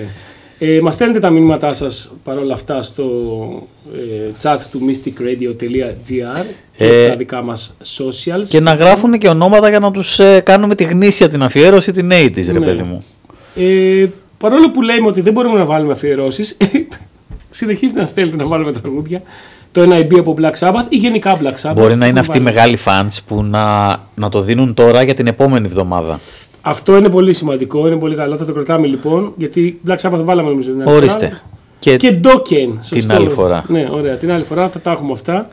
[0.62, 3.04] Ε, μας στέλνετε τα μηνύματά σας παρόλα αυτά στο
[3.94, 6.44] ε, chat του mysticradio.gr
[6.76, 8.46] και Ε, στα δικά μας socials.
[8.48, 12.10] Και να γράφουν και ονόματα για να τους ε, κάνουμε τη γνήσια την αφιέρωση την
[12.12, 12.64] 80's, ρε Ναι.
[12.64, 13.04] παιδί μου.
[13.56, 14.06] Ε,
[14.38, 16.56] παρόλο που λέμε ότι δεν μπορούμε να βάλουμε αφιερώσεις,
[17.50, 19.22] συνεχίζετε να στέλνετε να βάλουμε τραγούδια
[19.72, 21.74] το NIB από Black Sabbath ή γενικά Black Sabbath.
[21.74, 25.26] Μπορεί να είναι αυτοί οι μεγάλοι fans που να, να το δίνουν τώρα για την
[25.26, 26.20] επόμενη εβδομάδα.
[26.62, 28.36] Αυτό είναι πολύ σημαντικό, είναι πολύ καλό.
[28.36, 31.40] Θα το κρατάμε λοιπόν, γιατί Black Sabbath βάλαμε νομίζω την Ορίστε.
[31.78, 32.78] Και, και Dokken.
[32.90, 33.64] Την άλλη φορά.
[33.68, 34.14] Ναι, ωραία.
[34.14, 35.48] Την άλλη φορά θα τα έχουμε αυτά.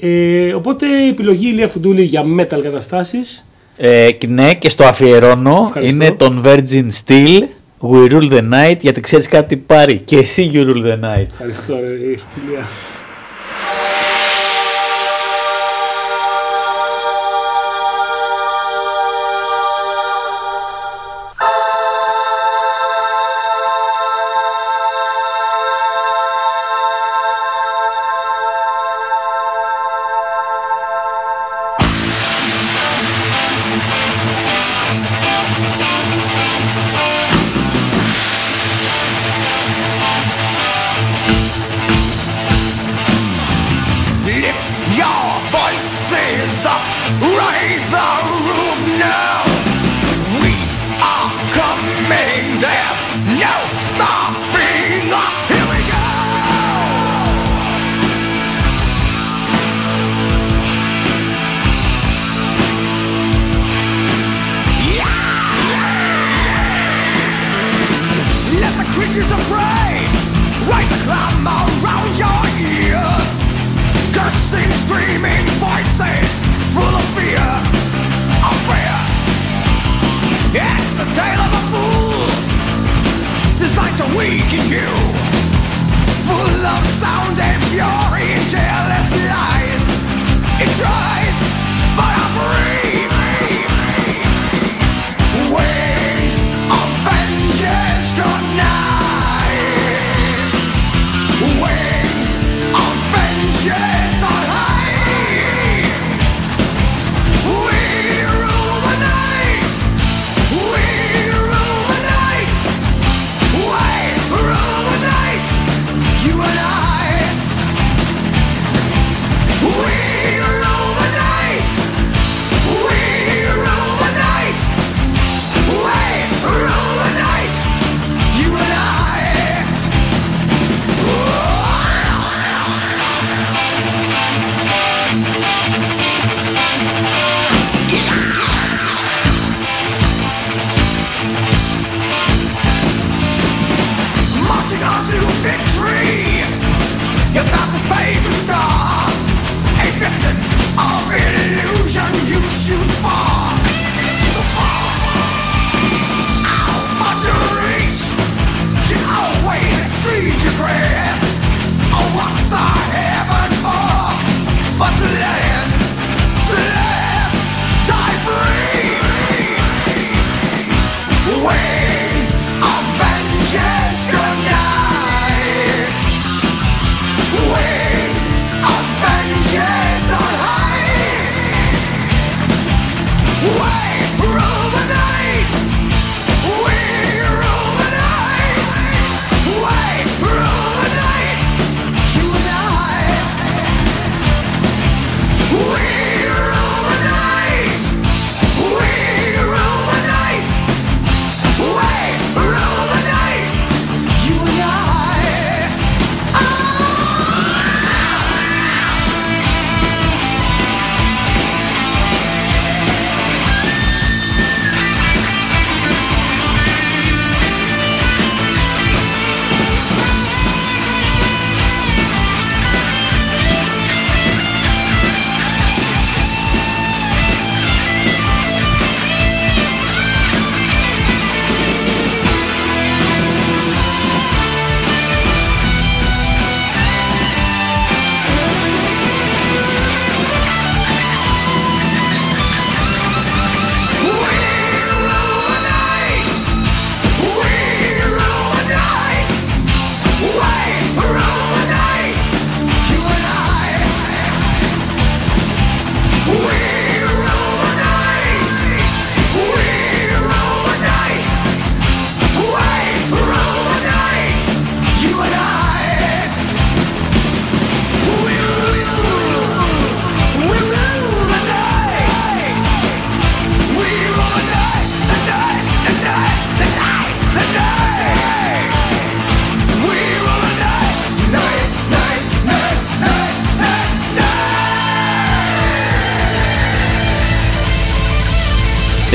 [0.00, 3.48] Ε, οπότε η επιλογή Ηλία Φουντούλη για metal καταστάσεις.
[3.76, 5.94] Ε, ναι, και στο αφιερώνω Ευχαριστώ.
[5.94, 7.42] είναι τον Virgin Steel.
[7.80, 10.00] We rule the night, γιατί ξέρεις κάτι πάρει.
[10.00, 11.26] Και εσύ you rule the night.
[11.30, 12.66] Ευχαριστώ, ρε, Ηλία.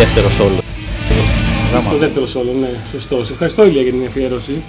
[0.04, 0.62] δεύτερο solo.
[1.92, 3.24] Το δεύτερο solo, ναι, σωστό.
[3.24, 4.62] Σε ευχαριστώ Ηλία για την αφιέρωση.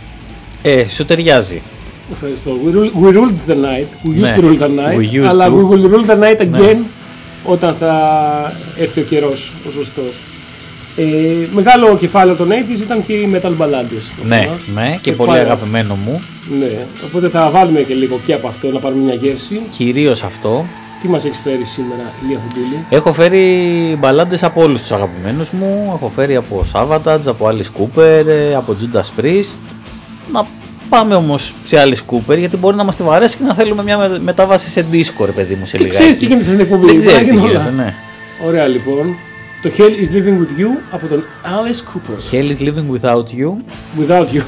[0.63, 1.63] Ε, σου ταιριάζει.
[2.13, 2.51] Ευχαριστώ.
[2.65, 4.09] We, rule, we ruled the night.
[4.09, 5.15] We used ναι, to rule the night.
[5.15, 5.51] We αλλά to...
[5.51, 6.59] we will rule the night ναι.
[6.59, 6.83] again ναι.
[7.45, 7.93] όταν θα
[8.79, 10.23] έρθει ο καιρός ο σωστός.
[10.97, 11.05] Ε,
[11.53, 14.25] μεγάλο κεφάλαιο των 80s ήταν και οι Metal Ballades.
[14.25, 15.43] Ναι, ναι και, και πολύ πάρα...
[15.43, 16.23] αγαπημένο μου.
[16.59, 19.61] Ναι, οπότε θα βάλουμε και λίγο και από αυτό να πάρουμε μια γεύση.
[19.71, 20.67] Κυρίως αυτό.
[21.05, 23.43] Τι μας έχεις φέρει σήμερα, Ηλία Φουντούλη; Έχω φέρει
[24.01, 25.93] μπαλάντες από όλους τους αγαπημένους μου.
[25.95, 29.57] Έχω φέρει από Savatage, από Alice Cooper, ε, από Judas Priest.
[30.33, 30.47] Να
[30.89, 33.99] πάμε όμως σε Alice Cooper γιατί μπορεί να μας τη βαρέσει και να θέλουμε μια
[33.99, 35.97] με- μετάβαση σε disco ρε παιδί μου σε Και λιγάκι.
[35.99, 36.87] ξέρεις τι γίνεται στην εκπομπή.
[36.87, 37.83] Δεν ξέρεις τι Μπορεί να γίνεται, όλα.
[37.85, 37.95] ναι.
[38.47, 39.15] Ωραία λοιπόν.
[39.63, 42.35] Το Hell is Living with You από τον Alice Cooper.
[42.35, 43.51] Hell is living without you.
[44.01, 44.41] Without you.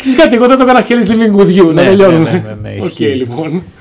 [0.00, 1.64] Ξέρεις κάτι, εγώ θα το έκανα Hell is Living Without You.
[1.66, 2.30] Να Ναι, τελειώνουμε.
[2.30, 3.04] ναι, ναι, ναι, ναι, Οκ ισχύει.
[3.04, 3.62] λοιπόν.
[3.62, 3.79] can't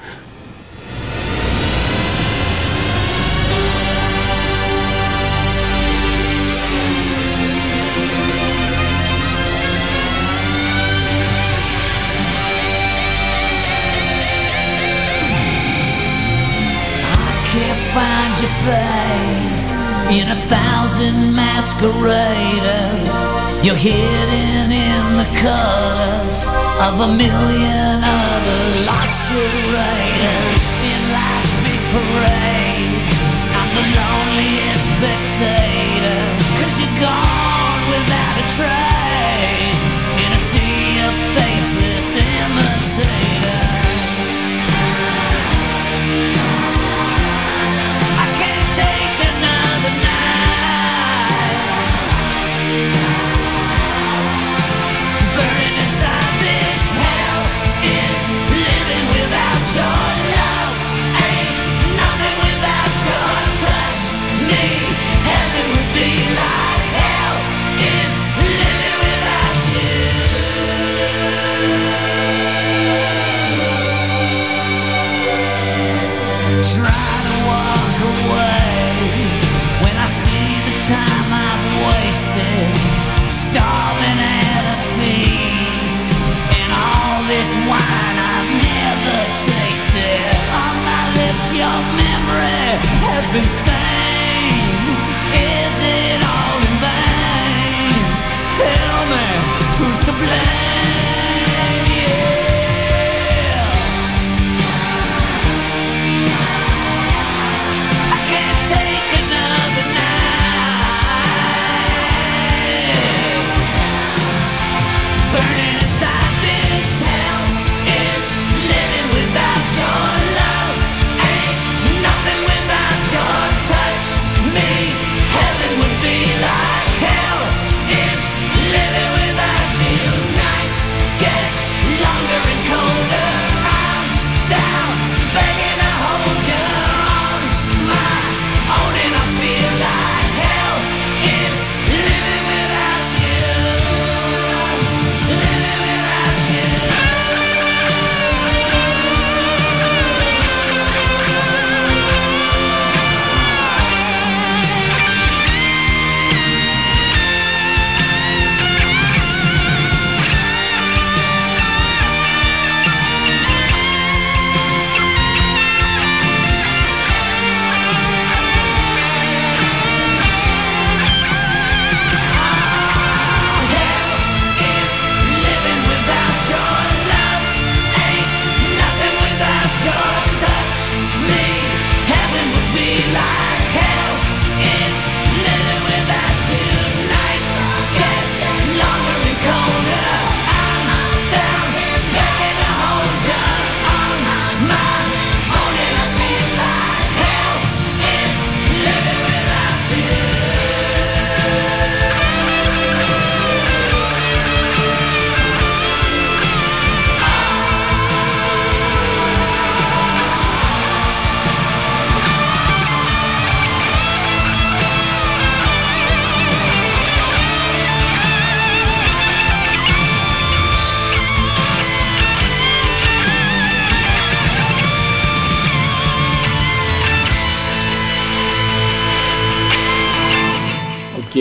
[20.11, 23.15] in a thousand masqueraders.
[23.61, 26.43] You're hidden in the colors
[26.81, 33.05] of a million other lost charades in life's big parade.
[33.53, 36.21] I'm the loneliest spectator,
[36.57, 39.08] cause you're gone without a trace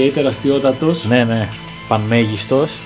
[0.08, 1.04] Οκ, τεραστιότατος.
[1.08, 1.48] Ναι, ναι.
[1.88, 2.82] Πανμέγιστος.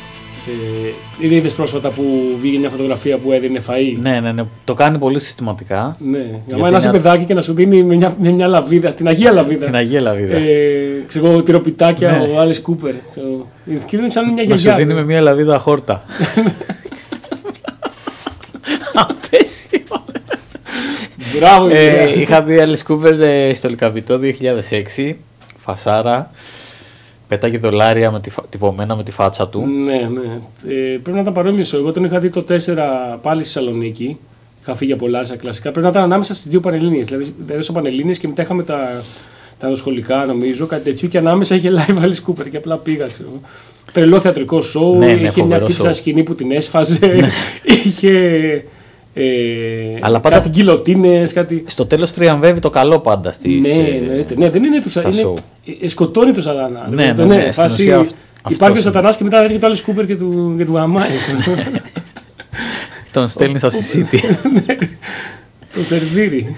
[1.20, 2.02] Ε, είδες πρόσφατα που
[2.40, 4.42] βγήκε μια φωτογραφία που έδινε φαΐ; Ναι, ναι, ναι.
[4.64, 5.96] Το κάνει πολύ συστηματικά.
[5.98, 8.46] Ναι, Γιατί άμα ένα είσαι είναι- παιδάκι και να σου δίνει με μια, με μια
[8.46, 9.64] λαβίδα, την Αγία Λαβίδα.
[9.64, 10.36] Την Αγία Λαβίδα.
[10.36, 12.26] Ε, ξέρω εγώ, τυροπιτάκια, Ναι.
[12.34, 12.94] ο Alice Cooper.
[13.10, 13.46] ξέρω.
[13.86, 14.74] Και είναι σαν μια Να σου γιαγιά.
[14.84, 16.04] δίνει με μια λαβίδα χόρτα.
[18.94, 19.80] Απαίσιο.
[21.38, 25.12] Μπράβο, Ε, ε, είχα δει Alice Cooper ε, στο Λικαβιτό 2006.
[25.58, 26.30] Φασάρα.
[27.32, 29.66] Πέταγε δολάρια με τη, φα- τυπωμένα με τη φάτσα του.
[29.84, 30.74] Ναι, ναι.
[30.74, 31.74] Ε, πρέπει να ήταν παρόμοιος.
[31.74, 32.54] Εγώ τον είχα δει το 4
[33.22, 34.18] πάλι στη Θεσσαλονίκη.
[34.62, 35.70] Είχα φύγει από Λάρισα κλασικά.
[35.70, 37.00] Πρέπει να ήταν ανάμεσα στις δύο πανελίνε.
[37.02, 39.02] Δηλαδή, έδωσα πανελίνε και μετά είχαμε τα,
[39.58, 41.08] τα σχολικά, νομίζω, κάτι τέτοιο.
[41.08, 43.28] Και ανάμεσα είχε live Alice Cooper και απλά πήγα, ξέρω.
[43.92, 44.96] Τρελό θεατρικό σοου.
[44.98, 45.94] Ναι, ναι, είχε μια φοβερό πίτσα σοου.
[45.94, 46.98] σκηνή που την έσφαζε.
[47.84, 48.64] είχε.
[49.14, 49.22] Ε,
[50.00, 51.64] Αλλά πάντα- κάτι γκυλοτίνες, κάτι.
[51.66, 55.00] Στο τέλος τριαμβεύει το καλό πάντα στις, Ναι, ε, ναι, ναι, δεν είναι του στα
[55.00, 55.32] είναι, show.
[55.82, 56.86] ε, σκοτώνει το σατανά.
[56.90, 58.10] Ναι, Δηλαδή, ναι, ναι, στην φάση, ουσία αυ-
[58.50, 61.10] υπάρχει αυτός ο σατανάς και μετά έρχεται ο Alice Cooper και του, και του αμάει.
[63.12, 64.20] Τον στέλνει στα συσίτη.
[65.74, 66.56] το σερβίρι.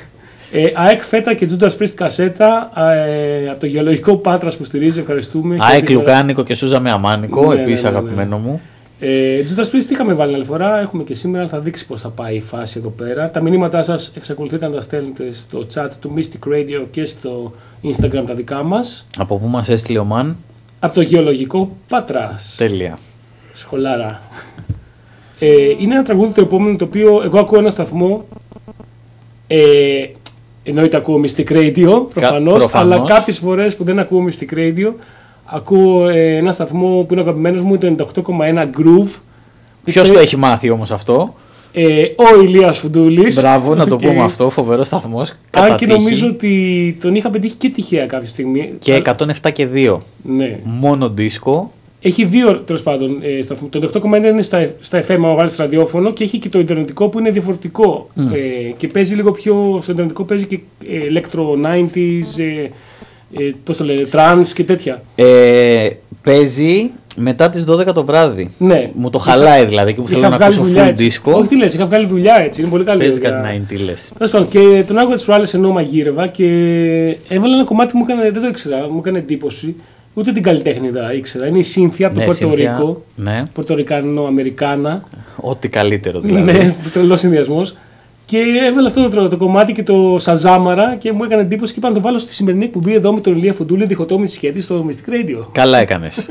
[0.53, 2.71] Ε, ΑΕΚ Φέτα και Τζούντας Πρίστ κασέτα
[3.07, 5.01] ε, από το γεωλογικό Πάτρας που στηρίζει.
[5.01, 5.57] Ευχαριστούμε.
[5.61, 5.93] ΑΕΚ Χαίρετε.
[5.93, 7.97] Λουκάνικο και Σούζα με αμάνικο, Ναι, ναι, επίση ναι, ναι.
[7.97, 8.61] αγαπημένο μου.
[9.07, 11.43] Ε, Τζούντα Πρίστ είχαμε βάλει άλλη φορά; Έχουμε και σήμερα.
[11.43, 13.31] αλλά Θα δείξει πώς θα πάει η φάση εδώ πέρα.
[13.31, 17.53] Τα μηνύματά σας εξακολουθείτε να τα στέλνετε στο chat του Mystic Radio και στο
[17.83, 19.07] Instagram τα δικά μας.
[19.19, 20.37] Από πού μας έστειλε ο Μαν;
[20.79, 22.35] Από το γεωλογικό Πάτρα.
[22.57, 22.99] Τέλεια.
[23.55, 24.23] Σχολάρα.
[25.39, 25.49] Ε,
[25.79, 28.29] είναι ένα τραγούδι το επόμενο το οποίο εγώ ακούω ένα σταθμό.
[29.47, 30.07] Ε,
[30.63, 32.75] εννοείται ακούω Mystic Radio προφανώς, προφανώς.
[32.75, 34.93] αλλά κάποιες φορές που δεν ακούω Mystic Radio
[35.55, 39.09] ακούω ε, ένα σταθμό που είναι ο αγαπημένος μου το 98,1 Groove
[39.85, 41.35] Ποιος που το παι- έχει μάθει όμως αυτό;
[41.73, 44.51] ε, ο Ηλίας Φουντούλης Μπράβο, να το Και- πούμε αυτό.
[44.51, 45.33] Φοβερός σταθμός.
[45.51, 49.03] αν και νομίζω ότι τον είχα πετύχει και τυχαία κάποια στιγμή Και
[49.43, 49.97] 107 και 2.
[50.23, 50.59] ναι.
[50.65, 51.73] Μόνο δίσκο.
[52.01, 53.69] Έχει δύο τέλος πάντων ε, σταθμού.
[53.69, 57.19] Το 8,1 είναι στα, στα FM, άμα βάλει ραδιόφωνο, και έχει και το Ιντερνετικό που
[57.19, 58.09] είναι διαφορετικό.
[58.33, 59.79] Ε, και παίζει λίγο πιο.
[59.83, 62.69] Στο Ιντερνετικό παίζει και ε, electro 90s,
[63.39, 65.03] ε, ε, πώς το λένε, trance και τέτοια.
[65.15, 65.89] Ε,
[66.23, 68.51] παίζει μετά τις 12 το βράδυ.
[68.59, 68.91] Ναι.
[68.95, 71.21] Μου το χαλάει δηλαδή και που θέλω Είχα να βγάλει ακούσω δουλειά full έτσι.
[71.25, 71.33] disco.
[71.33, 72.61] Όχι τι λες, είχα βγάλει δουλειά έτσι.
[72.61, 72.99] Είναι πολύ καλή.
[72.99, 73.31] Παίζει δουλειά.
[73.31, 74.13] κάτι 90 λες.
[74.19, 76.45] Τέλος πάντων, και τον άκουγα τι προάλλε ενώ μαγείρευα και
[77.29, 79.75] έβαλα ένα κομμάτι που μου έκανε, δεν το ήξερα, μου έκανε εντύπωση.
[80.15, 81.47] Ούτε την καλλιτέχνηδα ήξερα.
[81.47, 83.03] Είναι η Σύνθια από το Πορτορίκο.
[83.17, 85.03] Ναι, Πορτορικανό-Αμερικάνα.
[85.37, 86.53] ό,τι καλύτερο δηλαδή.
[86.53, 87.75] Ναι, τρελός συνδυασμός.
[88.27, 91.89] Και έβαλα αυτό το, το κομμάτι και το σαζάμαρα και μου έκανε εντύπωση και είπα
[91.89, 95.11] να το βάλω στη σημερινή εκπομπή εδώ με τον Ηλία Φουντούλη, διχοτόμη σχέτη στο Mystic
[95.11, 95.49] Radio.
[95.53, 96.27] Καλά έκανες.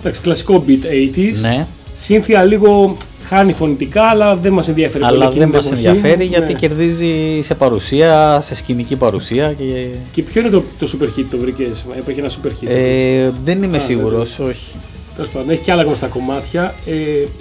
[0.00, 0.84] Εντάξει, κλασικό beat
[1.16, 1.34] 80s.
[1.40, 2.96] Ναι, Σύνθια λίγο
[3.28, 5.16] χάνει φωνητικά, αλλά δεν μας ενδιαφέρει πολύ.
[5.16, 5.86] αλλά εκείνη δεν την μας εποχή.
[5.86, 6.58] ενδιαφέρει γιατί Ναι.
[6.58, 9.86] κερδίζει σε παρουσία, σε σκηνική παρουσία και...
[10.12, 11.84] Και ποιο είναι το, το super hit, το βρήκες.
[12.08, 12.68] Έχει ένα super hit.
[12.68, 14.74] Ε, δεν είμαι Α, σίγουρος, όχι.
[15.16, 16.74] Τέλος πάντων, έχει και άλλα γνωστά κομμάτια.
[16.86, 16.92] Ε,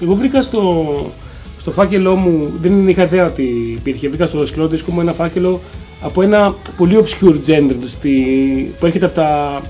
[0.04, 0.86] εγώ βρήκα στο,
[1.60, 3.44] στο φάκελό μου, δεν είχα ιδέα ότι
[3.78, 4.08] υπήρχε.
[4.08, 5.60] Βρήκα στο σκληρό δίσκο μου ένα φάκελο
[6.02, 8.12] από ένα πολύ obscure genre στη,
[8.80, 9.62] που έρχεται από τα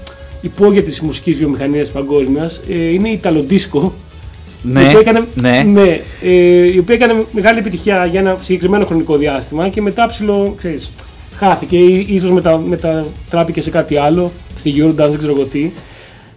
[0.48, 2.62] υπόγεια της μουσικής βιομηχανίας παγκόσμιας.
[2.70, 3.93] Ε, είναι η Ιταλοντίσκο.
[4.62, 5.64] Ναι, η οποία έκανε, ναι.
[5.64, 10.54] ναι, ε, η οποία έκανε μεγάλη επιτυχία για ένα συγκεκριμένο χρονικό διάστημα και μετά ψηλό,
[10.58, 10.91] ξέρεις,
[11.36, 15.72] χάθηκε ή ίσως μετα, μετατράπηκε σε κάτι άλλο, στη Eurodance, δεν ξέρω εγώ τι.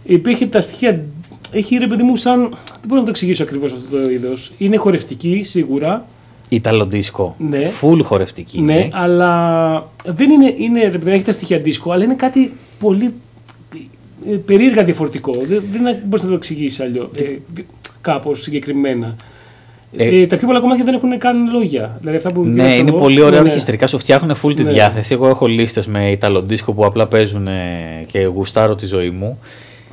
[0.04, 1.04] Υπήρχε τα στοιχεία,
[1.52, 4.52] έχει ρε παιδί μου σαν, δεν μπορώ να το εξηγήσω ακριβώς αυτό το είδος.
[4.58, 6.06] Είναι χορευτική σίγουρα,
[6.52, 7.34] Ιταλοντίσκο.
[7.38, 7.70] Ναι.
[7.80, 8.60] Full χορευτική.
[8.60, 9.72] ναι, αλλά
[10.04, 13.10] δεν είναι, είναι ρε παιδί μου, έχει τα στοιχεία δίσκο, αλλά είναι κάτι πολύ ε,
[14.44, 15.32] περίεργα διαφορετικό.
[15.32, 17.08] Δεν, δεν μπορείς να το εξηγήσεις αλλιώς.
[17.16, 17.38] Ε,
[18.00, 19.16] κάπως συγκεκριμένα.
[19.96, 21.96] Ε, Ε, τα πιο πολλά κομμάτια δεν έχουν καν λόγια.
[22.00, 23.48] Δηλαδή αυτά που Ναι, διάλεξα είναι εγώ, πολύ ωραία ναι, ναι.
[23.48, 24.70] ορχιστρικά, σου φτιάχνουν full τη Ναι.
[24.72, 25.14] διάθεση.
[25.14, 27.52] Εγώ έχω λίστες με Ιταλοντίσκο που απλά παίζουν ε,
[28.06, 29.38] και γουστάρω τη ζωή μου.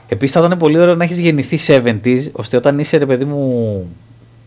[0.07, 3.85] Επίσης θα ήταν πολύ ωραίο να έχεις γεννηθεί 70s, ώστε όταν είσαι ρε παιδί μου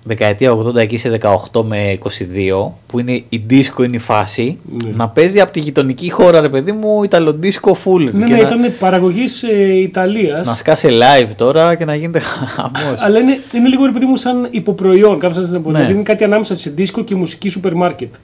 [0.02, 1.18] δεκαετία 80 εκεί σε
[1.52, 4.90] 18 με 22, που είναι η disco είναι η φάση, Ναι.
[4.94, 8.00] να παίζει από τη γειτονική χώρα ρε παιδί μου Ιταλοντίσκο full.
[8.12, 10.46] Ναι, και ναι, να, ήταν παραγωγής ε, Ιταλίας.
[10.46, 12.18] να σκάσει live τώρα και να γίνεται
[12.54, 13.00] χαμός.
[13.00, 15.18] Αλλά είναι, είναι λίγο ρε παιδί μου σαν υποπροϊόν.
[15.18, 15.70] Κάπως έτσι να πω.
[15.70, 15.76] Ναι.
[15.78, 18.14] Δηλαδή είναι κάτι ανάμεσα σε δίσκο και μουσική σούπερ μάρκετ.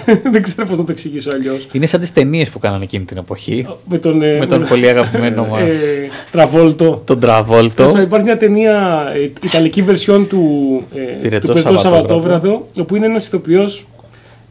[0.32, 1.68] δεν ξέρω πώς να το εξηγήσω αλλιώς.
[1.72, 3.66] Είναι σαν τις ταινίες που κάνανε εκείνη την εποχή.
[3.88, 7.02] Με τον, ε, με τον πολύ αγαπημένο μας ε, Τραβόλτο.
[7.04, 7.74] τον Τραβόλτο.
[7.74, 12.30] Τέλος πάντων, Υπάρχει μια ταινία, ε, ιταλική version του, ε, Πυρετό του Πυρετός Σαββατόβραδο.
[12.30, 13.86] Σαββατόβραδο, όπου είναι ένας ηθοποιός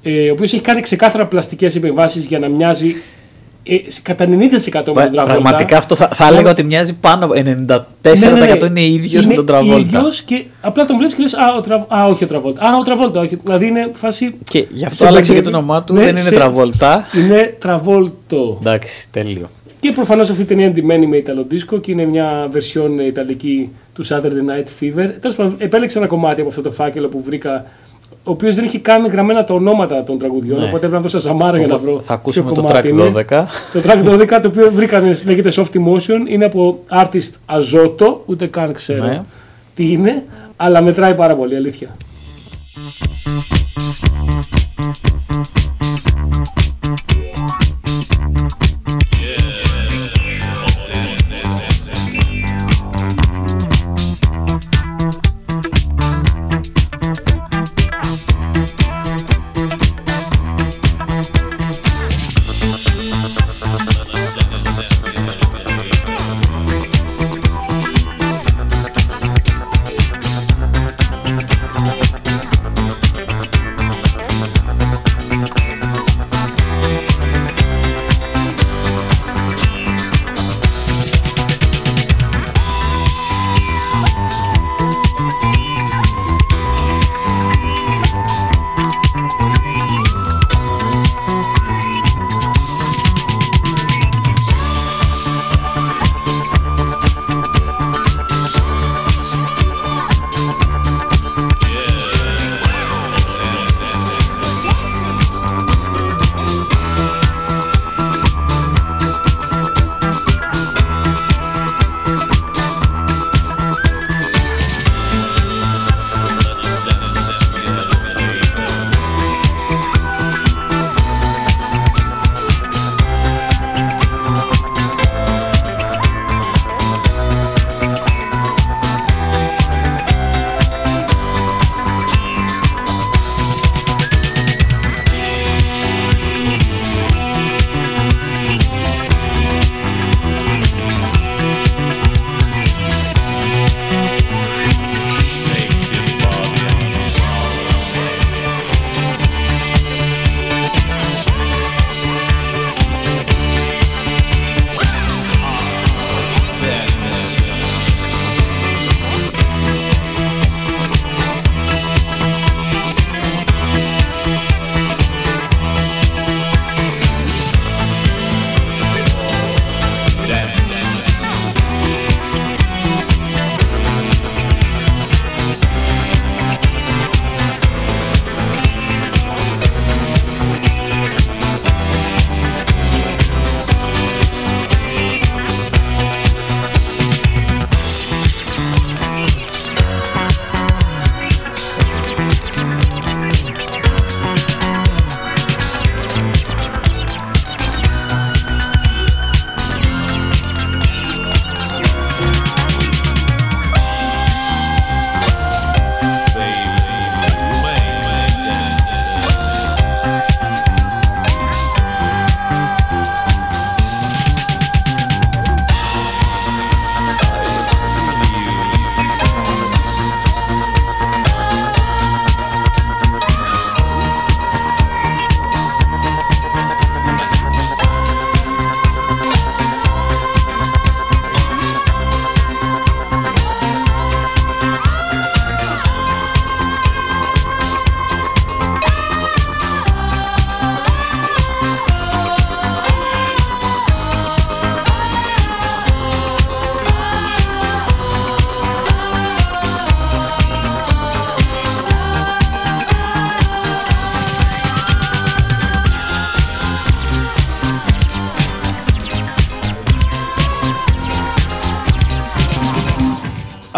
[0.04, 3.00] ε, ο οποίος έχει κάνει ξεκάθαρα πλαστικές επεμβάσεις για να μοιάζει ε, σε-
[4.02, 5.24] κατά 90% με τον Τραβόλτα.
[5.24, 7.34] Πραγματικά αυτό θα, θα έλεγα ότι μοιάζει πάνω από
[8.04, 9.76] 94% είναι ίδιος με τον Τραβόλτα.
[9.76, 12.62] Ναι, ίδιος και απλά τον βλέπεις και λες: Α, ο Τρα- α, όχι ο Τραβόλτα.
[12.62, 13.36] Α, ο Τραβόλτα, όχι.
[13.36, 14.36] Δηλαδή είναι φάση.
[14.50, 15.64] Και γι' αυτό σε άλλαξε και το μπερδεύει.
[15.66, 17.08] όνομά του, Ναι, δεν είναι σε- Τραβολτά.
[17.16, 18.58] Είναι Τραβόλτο.
[18.60, 19.50] Εντάξει, τέλειο.
[19.80, 23.70] Και προφανώς αυτή η ταινία είναι ντυμένη με Ιταλο Disco και είναι μια version ιταλική
[23.94, 25.10] του Saturday Night Fever.
[25.22, 27.66] Τέλος πάντων, επέλεξα ένα κομμάτι από αυτό το φάκελο που βρήκα,
[28.24, 30.60] ο οποίος δεν είχε καν γραμμένα τα ονόματα των τραγουδιών.
[30.60, 30.64] Ναι.
[30.66, 32.00] Οπότε έπρεπε να δώσω ζαμάρα για να βρω.
[32.02, 33.26] Θα ακούσουμε ποιο το κομμάτι track είναι.
[33.30, 33.46] 12.
[33.74, 36.28] Το track 12 το οποίο βρήκα λέγεται Soft Emotion.
[36.28, 39.22] Είναι από artist Azoto, ούτε καν ξέρω Ναι.
[39.76, 40.26] τι είναι,
[40.58, 41.96] αλλά μετράει πάρα πολύ, αλήθεια.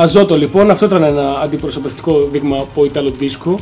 [0.03, 3.55] Αζότο λοιπόν, αυτό ήταν ένα αντιπροσωπευτικό δείγμα από Ιταλο Disco.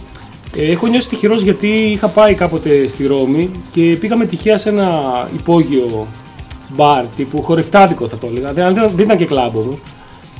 [0.56, 4.90] Ε, έχω νιώσει τυχερός γιατί είχα πάει κάποτε στη Ρώμη και πήγαμε τυχαία σε ένα
[5.34, 6.08] υπόγειο
[6.70, 8.54] μπαρ τύπου χορευτάδικο θα το έλεγα.
[8.54, 9.80] Δεν, δεν, δεν ήταν και κλαμπ όμως.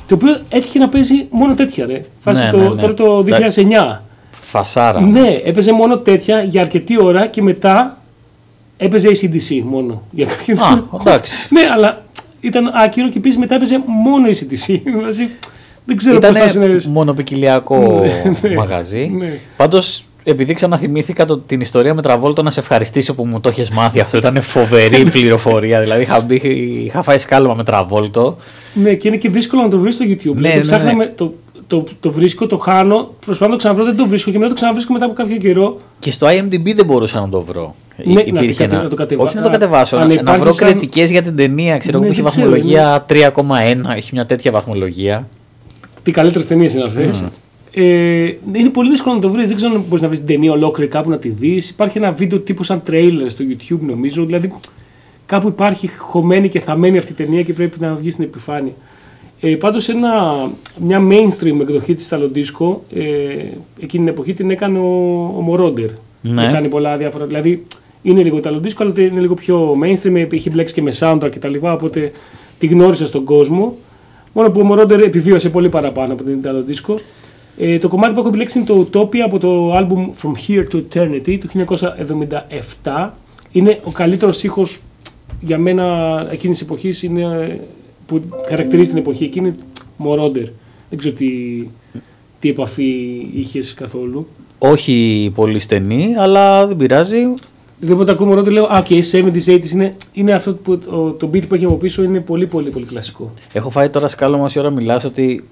[0.08, 2.04] Το οποίο έτυχε να παίζει μόνο τέτοια ρε.
[2.20, 2.80] Φάση Ναι, το, ναι, ναι.
[2.80, 3.98] τώρα το 2009.
[4.30, 5.00] Φασάρα.
[5.00, 7.98] Ναι, έπαιζε μόνο τέτοια για αρκετή ώρα και μετά
[8.76, 10.02] έπαιζε ACDC μόνο.
[10.10, 11.00] Για κάποιο Α, λόγο.
[11.00, 11.46] εντάξει.
[11.50, 12.02] ναι, αλλά
[12.40, 14.80] ήταν άκυρο και επίσης μετά έπαιζε μόνο ACDC.
[14.84, 15.30] Δηλαδή,
[15.84, 16.88] δεν ξέρω πώς θα Ήταν συνέβη.
[16.88, 18.54] μονοπικιλιακό Ναι, ναι.
[18.54, 19.14] μαγαζί.
[19.18, 19.38] Ναι.
[19.56, 23.70] Πάντως, επειδή ξαναθυμήθηκα το, την ιστορία με Τραβόλτο, να σε ευχαριστήσω που μου το έχεις
[23.70, 24.16] μάθει αυτό.
[24.16, 25.80] Ήταν φοβερή πληροφορία.
[25.80, 26.34] δηλαδή, είχα, μπει,
[26.86, 28.36] είχα φάει σκάλωμα με Τραβόλτο.
[28.74, 30.16] Ναι, και είναι και δύσκολο να το βρεις στο YouTube.
[30.34, 31.34] Ναι, δηλαδή, ναι, ψάχναμε, το,
[31.66, 34.54] το, το βρίσκω, το χάνω, προσπαθώ να το ξαναβρω, δεν το βρίσκω και μετά το
[34.54, 35.76] ξαναβρίσκω μετά από κάποιο καιρό.
[35.98, 37.74] Και στο IMDb δεν μπορούσα να το βρω.
[38.04, 40.02] Ναι, Υπήρχε να το κατε- ένα- να το κατεβα- Όχι να το α, κατεβάσω, αν
[40.08, 41.78] να, να υπάρχει βρω σαν- κριτικές για την ταινία.
[41.78, 43.06] Ξέρω Ναι, εγώ που έχει δεν ξέρω, βαθμολογία
[43.88, 45.28] 3,1, έχει μια τέτοια βαθμολογία.
[46.02, 47.24] Τι καλύτερες ταινίες είναι αυτές.
[47.74, 49.48] Ε, είναι πολύ δύσκολο να το βρεις.
[49.48, 51.70] Δεν ξέρω αν μπορείς να βρεις την ταινία ολόκληρη κάπου να τη δεις.
[51.70, 54.24] Υπάρχει ένα βίντεο τύπου σαν τρέιλερ στο YouTube νομίζω.
[54.24, 54.52] Δηλαδή
[55.26, 58.72] κάπου υπάρχει χωμένη και θαμένη αυτή η ταινία και πρέπει να βγει στην επιφάνεια.
[59.40, 59.88] Ε, Πάντως
[60.78, 63.02] μια mainstream εκδοχή της Disco ε,
[63.80, 65.88] εκείνη την εποχή την έκανε ο, ο Μορόντερ.
[66.20, 66.46] Ναι.
[66.46, 67.26] Έκανε πολλά διάφορα.
[67.26, 67.62] Δηλαδή
[68.02, 70.26] είναι λίγο Disco αλλά είναι λίγο πιο mainstream.
[70.32, 71.54] Έχει μπλέξει και με soundtrack κτλ.
[71.60, 72.10] Οπότε
[72.58, 73.76] τη γνώρισε στον κόσμο.
[74.32, 76.94] Μόνο που ο Μορόντερ επιβίωσε πολύ παραπάνω από την Italo Disco.
[77.58, 80.82] Ε, το κομμάτι που έχω επιλέξει είναι το Utopia από το album From Here to
[80.88, 81.48] Eternity του
[82.82, 83.10] 1977.
[83.52, 84.80] Είναι ο καλύτερος ήχος
[85.40, 85.86] για μένα
[86.30, 87.60] εκείνης της εποχής είναι,
[88.06, 89.54] που χαρακτηρίζει την εποχή εκείνη
[89.96, 90.46] Μορόντερ.
[90.88, 91.30] Δεν ξέρω τι,
[92.40, 94.26] τι επαφή είχες καθόλου.
[94.58, 97.34] Όχι πολύ στενή, αλλά δεν πειράζει.
[97.82, 101.30] Δηλαδή όποτε ακούω Μορόντερ λέω «Α, και 70s, 80s είναι, είναι αυτό που το, το
[101.32, 103.32] beat που έχει από πίσω είναι πολύ πολύ πολύ κλασικό».
[103.52, 105.48] Έχω φάει τώρα σκάλωμα όση ώρα μιλάς ότι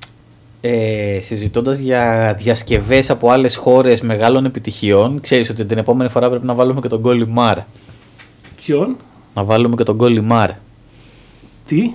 [0.61, 6.47] ε, συζητώντας για διασκευές από άλλες χώρες μεγάλων επιτυχιών, ξέρεις ότι την επόμενη φορά πρέπει
[6.47, 7.59] να βάλουμε και τον Γκόλι Μαρ.
[8.57, 8.97] Ποιον,
[9.35, 10.51] Να βάλουμε και τον Γκόλι Μαρ.
[11.67, 11.91] τι,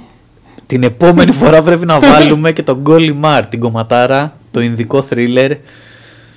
[0.66, 5.52] Την επόμενη φορά πρέπει να βάλουμε και τον Goli Mar, την κομματάρα, το ινδικό Thriller,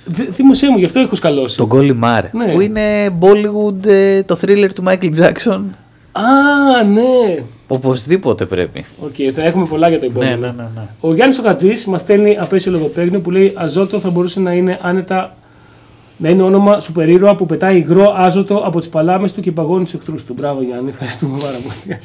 [0.05, 1.57] Δε- θύμισέ μου, γι' αυτό έχω σκαλώσει.
[1.57, 2.51] τον Goli Mar, Ναι.
[2.53, 2.81] που είναι
[3.19, 5.61] Bollywood ε, το Thriller του Michael Jackson.
[6.11, 7.43] Α, ναι.
[7.67, 8.85] Οπωσδήποτε πρέπει.
[8.99, 10.35] Οκ, θα έχουμε πολλά για το επόμενο.
[10.35, 10.81] Ναι, ναι, ναι, ναι.
[10.99, 14.79] Ο Γιάννης ο Κατζής μας στέλνει απαίσιο λογοπαίγνιο που λέει Αζότο θα μπορούσε να είναι
[14.81, 15.33] άνετα
[16.17, 19.83] να είναι όνομα σούπερ ήρωα που πετάει υγρό άζωτο από τις παλάμες του και παγώνει
[19.83, 20.33] τους εχθρούς του.
[20.33, 21.99] Μπράβο Γιάννη, ευχαριστούμε πάρα πολύ.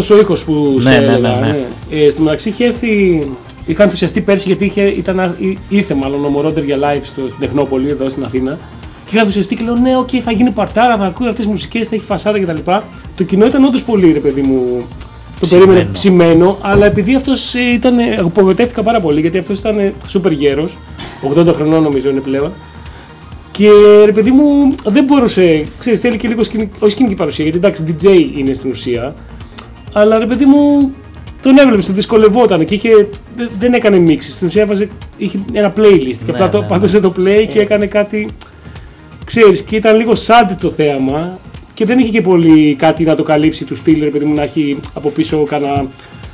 [0.00, 1.18] Αυτός ο ήχος που Ναι, σε ναι, έλεγα.
[1.34, 1.56] ναι, ναι.
[1.90, 1.98] ναι.
[2.04, 3.22] Ε, στο μεταξύ είχε έρθει.
[3.66, 7.20] Είχα ενθουσιαστεί πέρσι γιατί είχε, ήταν, α- ή- ήρθε μάλλον ο Moroder για live στο,
[7.28, 8.58] στην Τεχνόπολη εδώ στην Αθήνα.
[9.04, 11.88] Και είχα ενθουσιαστεί και λέω: Ναι, οκ, θα γίνει παρτάρα, θα ακούει αυτές τις μουσικές,
[11.88, 12.70] θα έχει φασάδα κτλ.
[13.16, 14.84] Το κοινό ήταν όντως πολύ, ρε παιδί μου.
[15.40, 15.66] Το Ψημένο.
[15.66, 17.94] περίμενε ψημένο, αλλά επειδή αυτός ήταν.
[18.24, 20.76] Απογοητεύτηκα πάρα πολύ γιατί αυτός ήταν σούπερ γέρος.
[21.36, 22.52] 80 χρονών νομίζω είναι πλέον.
[23.50, 23.68] Και
[24.04, 25.64] ρε παιδί μου δεν μπορούσε.
[25.78, 28.04] Ξέρεις, θέλει και λίγο σκηνική, όχι σκηνική παρουσία, γιατί εντάξει, DJ
[28.38, 29.14] είναι στην ουσία.
[29.92, 30.90] Αλλά ρε παιδί μου
[31.42, 34.32] τον έβλεπες, τον δυσκολευόταν και είχε, δεν- δεν έκανε μίξη.
[34.32, 36.68] Στην ουσία έβαζε, είχε ένα playlist και Ναι, απλά το ναι, ναι.
[36.68, 38.28] πάτωσε το play και έκανε κάτι.
[39.24, 41.38] Ξέρεις, και ήταν λίγο sad το θέαμα
[41.74, 44.42] και δεν είχε και πολύ κάτι να το καλύψει του στυλ, ρε παιδί μου, να
[44.42, 45.86] έχει από πίσω κάνα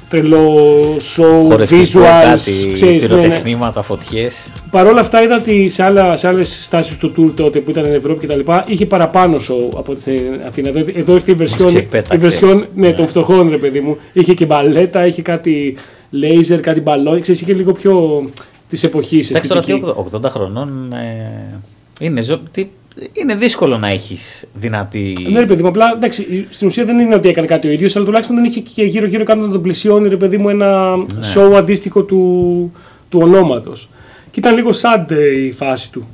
[0.08, 0.56] τρελό
[0.96, 3.20] show, Χορευτικό visuals, κάτι, ξέρεις, ναι, ναι.
[3.20, 4.52] πυροτεχνήματα, φωτιές.
[4.70, 7.84] Παρ' όλα αυτά είδα ότι σε, άλλα, σε άλλες στάσεις του tour τότε που ήταν
[7.84, 8.40] στην Ευρώπη κτλ.
[8.66, 10.68] είχε παραπάνω show από ό,τι στην Αθήνα.
[10.68, 12.26] Εδώ, εδώ ήρθε η version, ξεπέταξε.
[12.26, 13.96] η version ναι, των φτωχών ρε παιδί μου.
[14.12, 15.76] Είχε και μπαλέτα, είχε κάτι
[16.22, 17.20] laser, κάτι μπαλόνι.
[17.20, 18.24] Ξέρεις, είχε λίγο πιο
[18.68, 19.94] της εποχής Εντάξει τώρα τι αισθητική.
[20.16, 21.60] 80 χρονών ε,
[22.00, 22.66] είναι, ζω- τι-
[23.12, 25.26] είναι δύσκολο να έχεις δυνατή...
[25.30, 27.96] Ναι, ρε παιδί μου, απλά εντάξει, στην ουσία δεν είναι ότι έκανε κάτι ο ίδιος,
[27.96, 31.04] αλλά τουλάχιστον δεν είχε και γύρω-γύρω κάτω να τον πλησιώνει, ρε παιδί μου, ένα Ναι.
[31.34, 32.72] show αντίστοιχο του,
[33.08, 33.88] του ονόματος.
[34.30, 36.08] Και ήταν λίγο sad ε, η φάση του.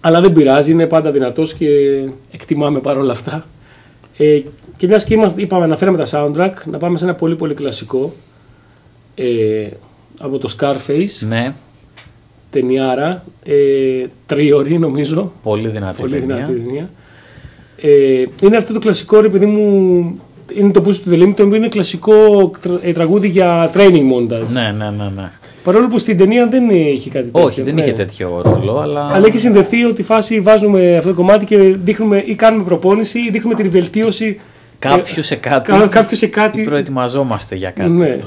[0.00, 1.66] Αλλά δεν πειράζει, είναι πάντα δυνατός και
[2.30, 3.46] εκτιμάμε παρόλα αυτά.
[4.16, 4.40] Ε,
[4.76, 8.14] και μιας και είμαστε, είπαμε, αναφέραμε τα soundtrack, να πάμε σε ένα πολύ πολύ κλασικό.
[9.14, 9.66] Ε,
[10.18, 11.54] από το Scarface, Ναι,
[12.60, 13.52] ταινιάρα, ε,
[14.26, 15.32] τρίωρη νομίζω.
[15.42, 16.34] πολύ δυνατή Πολύ ταινία.
[16.34, 16.90] δυνατή ταινία.
[17.80, 20.18] Ε, είναι αυτό το κλασικό, ρε παιδί μου,
[20.56, 22.14] είναι το Push to the Limit, το οποίο είναι κλασικό
[22.62, 24.46] τρα- ε, τραγούδι για training montage.
[24.52, 25.30] Ναι, ναι, ναι, ναι.
[25.64, 27.44] Παρόλο που στην ταινία δεν είχε κάτι τέτοιο.
[27.46, 27.80] Όχι, δεν ναι.
[27.80, 29.08] είχε τέτοιο ρόλο, αλλά...
[29.12, 33.30] Αλλά έχει συνδεθεί ότι φάση βάζουμε αυτό το κομμάτι και δείχνουμε ή κάνουμε προπόνηση ή
[33.32, 34.40] δείχνουμε την βελτίωση
[34.78, 35.70] Κάποιου ε, σε κάτι.
[35.72, 36.62] κα- κάποιου σε κάτι.
[36.62, 37.90] Προετοιμαζόμαστε για κάτι.
[37.90, 38.18] Ναι.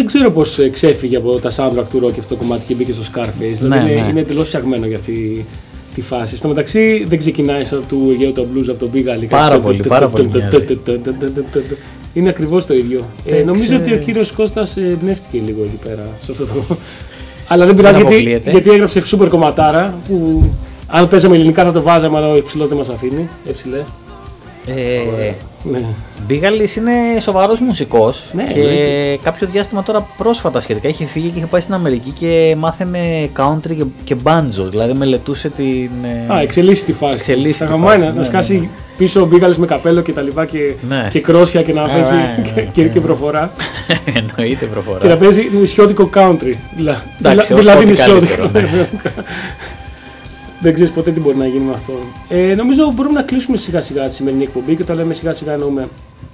[0.00, 3.02] Δεν ξέρω πώς ξέφυγε από τα soundtrack του rock αυτό το κομμάτι και μπήκε στο
[3.14, 3.56] Scarface.
[3.60, 4.08] Δηλαδή Ναι, είναι, ναι.
[4.08, 5.44] είναι εντελώς φτιαγμένο για αυτή
[5.94, 6.36] τη φάση.
[6.36, 9.26] Στο μεταξύ δεν ξεκινάει σαν του Αιγαίου τα blues από τον Big Alley.
[9.28, 10.78] Πάρα πολύ, πάρα πολύ μοιάζει.
[12.14, 13.04] Είναι ακριβώς το ίδιο.
[13.24, 13.82] Ε, Δεν νομίζω ξέρω.
[13.82, 16.52] ότι ο κύριος Κώστας εμπνεύστηκε λίγο εκεί πέρα σε αυτό το.
[17.48, 18.50] Αλλά δεν πειράζει γιατί, αποκλείεται.
[18.50, 20.44] γιατί έγραψε σούπερ κομματάρα που
[20.86, 23.28] αν παίζαμε ελληνικά θα το βάζαμε, αλλά ο υψηλός δεν μας αφήνει.
[23.48, 23.78] Εψηλέ.
[24.66, 25.80] Ε, Ναι.
[26.26, 29.18] Μπίγαλης είναι σοβαρός μουσικός Ναι, και εννοείται.
[29.22, 33.74] κάποιο διάστημα τώρα πρόσφατα σχετικά είχε φύγει και είχε πάει στην Αμερική και μάθαινε country
[33.76, 35.90] και, και banjo, δηλαδή μελετούσε την...
[36.28, 37.12] ε, Α, εξελίσσει τη φάση.
[37.12, 38.68] Εξελίσσει Θα τη γαμάει φάση, να, ναι, να σκάσει ναι, ναι.
[38.98, 40.58] πίσω ο Μπίγαλης με καπέλο και τα λοιπά και,
[40.88, 41.08] Ναι.
[41.10, 42.88] και κρόσια και να Ναι, παίζει ναι, και, ναι, και, ναι.
[42.88, 43.50] και προφορά.
[44.36, 44.98] Εννοείται προφορά.
[44.98, 46.54] και να παίζει νησιώτικο country.
[46.76, 48.50] Δηλα, Εντάξει, δηλα- δηλαδή ό,τι νησιώτικο.
[50.62, 50.70] καλύτερο, ναι.
[50.70, 51.92] Δεν ξέρεις ποτέ τι μπορεί να γίνει με αυτό.
[52.28, 55.52] Ε, νομίζω μπορούμε να κλείσουμε σιγά σιγά τη σημερινή εκπομπή και όταν λέμε σιγά σιγά
[55.52, 55.88] εννοούμε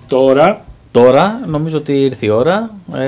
[0.09, 0.65] τώρα.
[0.91, 2.71] Τώρα νομίζω ότι ήρθε η ώρα.
[2.95, 2.99] Ε,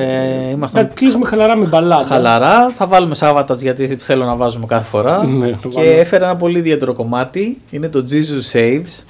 [0.44, 2.04] Να ήμασταν κλείσουμε χαλαρά με μπαλάντα.
[2.04, 2.70] χαλαρά.
[2.76, 5.24] Θα βάλουμε Σάββατας γιατί θέλω να βάζουμε κάθε φορά.
[5.26, 5.94] Ναι, το και βάλουμε.
[5.94, 7.60] έφερα ένα πολύ ιδιαίτερο κομμάτι.
[7.70, 9.02] Είναι το Jesus Saves.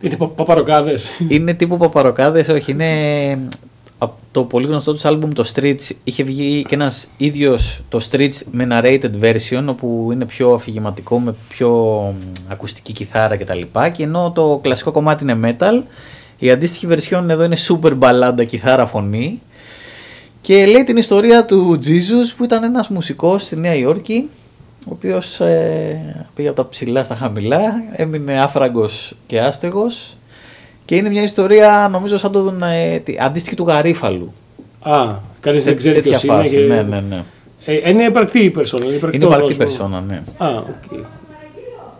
[0.00, 1.10] Είναι πα, παπαροκάδες.
[1.28, 2.88] Είναι τύπου παπαροκάδες, όχι, είναι
[4.04, 8.40] από το πολύ γνωστό τους άλμπουμ το Streets είχε βγει και ένας ίδιος το Streets
[8.50, 11.70] με narrated version όπου είναι πιο αφηγηματικό με πιο
[12.18, 13.60] μ, ακουστική κιθάρα κτλ.
[13.92, 15.82] Και ενώ το κλασικό κομμάτι είναι metal
[16.38, 19.42] η αντίστοιχη version εδώ είναι super μπαλάντα κιθάρα φωνή
[20.40, 24.28] και λέει την ιστορία του Jesus που ήταν ένας μουσικός στη Νέα Υόρκη
[24.86, 27.60] ο οποίος ε, πήγε από τα ψηλά στα χαμηλά,
[27.92, 30.16] έμεινε άφραγκος και άστεγος
[30.84, 32.54] και είναι μια ιστορία νομίζω σαν το
[32.92, 34.32] ε, τι- αντίστοιχη του Γαρίφαλου.
[34.80, 35.06] Α,
[35.40, 36.34] κανείς δεν ξέρει Τέτοια ποιος είναι.
[36.36, 36.60] φάση, Και...
[36.60, 37.22] Ναι, ναι, ναι.
[37.64, 38.84] Ε, είναι υπαρκτή η περσόνα.
[38.84, 39.56] Είναι υπαρκτό Είναι υπαρκτή ρόλος.
[39.56, 40.22] περσόνα, ναι.
[40.38, 40.98] Α, οκ.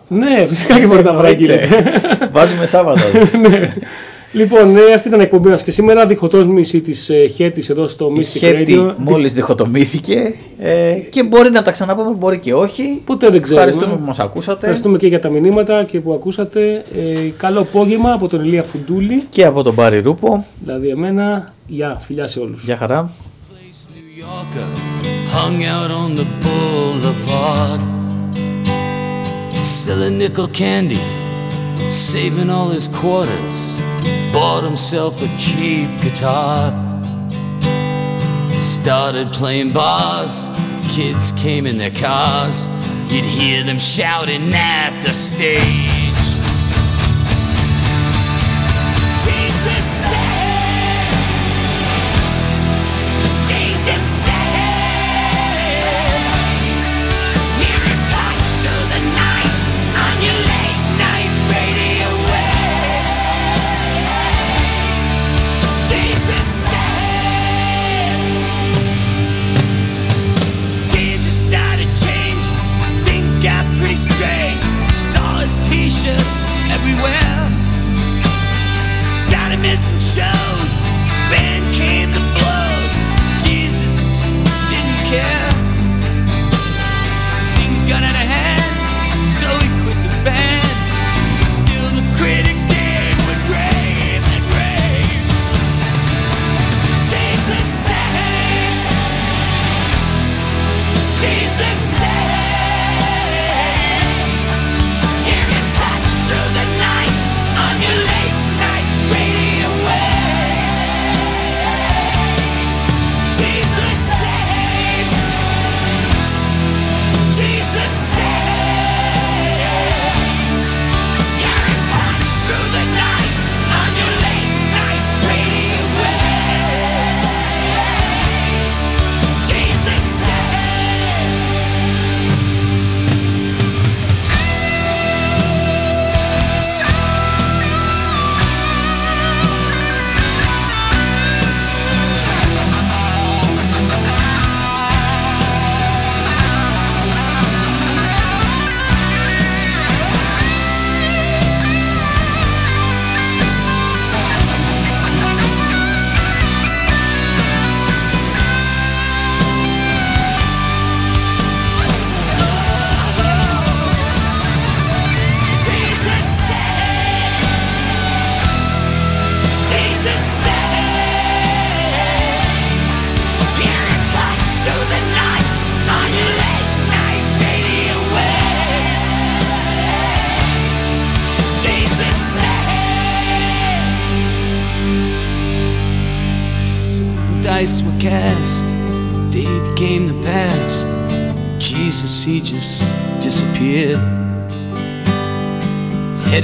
[0.07, 1.83] Ναι, φυσικά και μπορεί να παραγγείλετε.
[2.31, 3.01] Βάζουμε Σάββατα.
[4.35, 4.41] ναι.
[4.43, 6.05] Λοιπόν, ε, αυτή ήταν η εκπομπή μας και σήμερα.
[6.05, 8.93] Διχοτόμηση της ε, Χαίτης εδώ στο Η Mystic Χαίτη Radio.
[8.97, 13.01] μόλις διχοτομήθηκε ε, και μπορεί να τα ξαναπούμε, μπορεί και όχι.
[13.05, 13.65] Ποτέ δεν ξέρουμε.
[13.65, 16.85] Ευχαριστούμε που μας ακούσατε Ευχαριστούμε και για τα μηνύματα και που ακούσατε.
[16.95, 20.45] Ε, καλό απόγευμα από τον Ηλία Φουντούλη, και από τον Μπάρι Ρούπο.
[20.59, 21.53] δηλαδή εμένα.
[21.67, 22.63] Γεια, φιλιά σε όλους.
[22.63, 23.11] Γεια χαρά.
[23.95, 24.69] New Yorker
[25.35, 27.81] hung out on the boulevard,
[29.63, 31.01] selling nickel candy,
[31.89, 33.55] saving all his quarters,
[34.45, 36.71] bought himself a cheap guitar.
[38.59, 40.47] Started playing bars,
[40.87, 42.67] kids came in their cars,
[43.11, 45.94] you'd hear them shouting at the stage.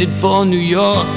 [0.01, 1.07] headed for New York,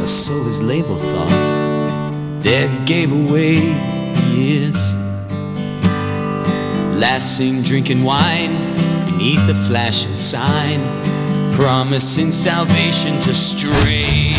[0.00, 2.42] or so his label thought.
[2.42, 4.94] There he gave away the years.
[6.98, 8.56] Last seen drinking wine
[9.06, 10.80] beneath a flashing sign,
[11.52, 14.37] promising salvation to stray.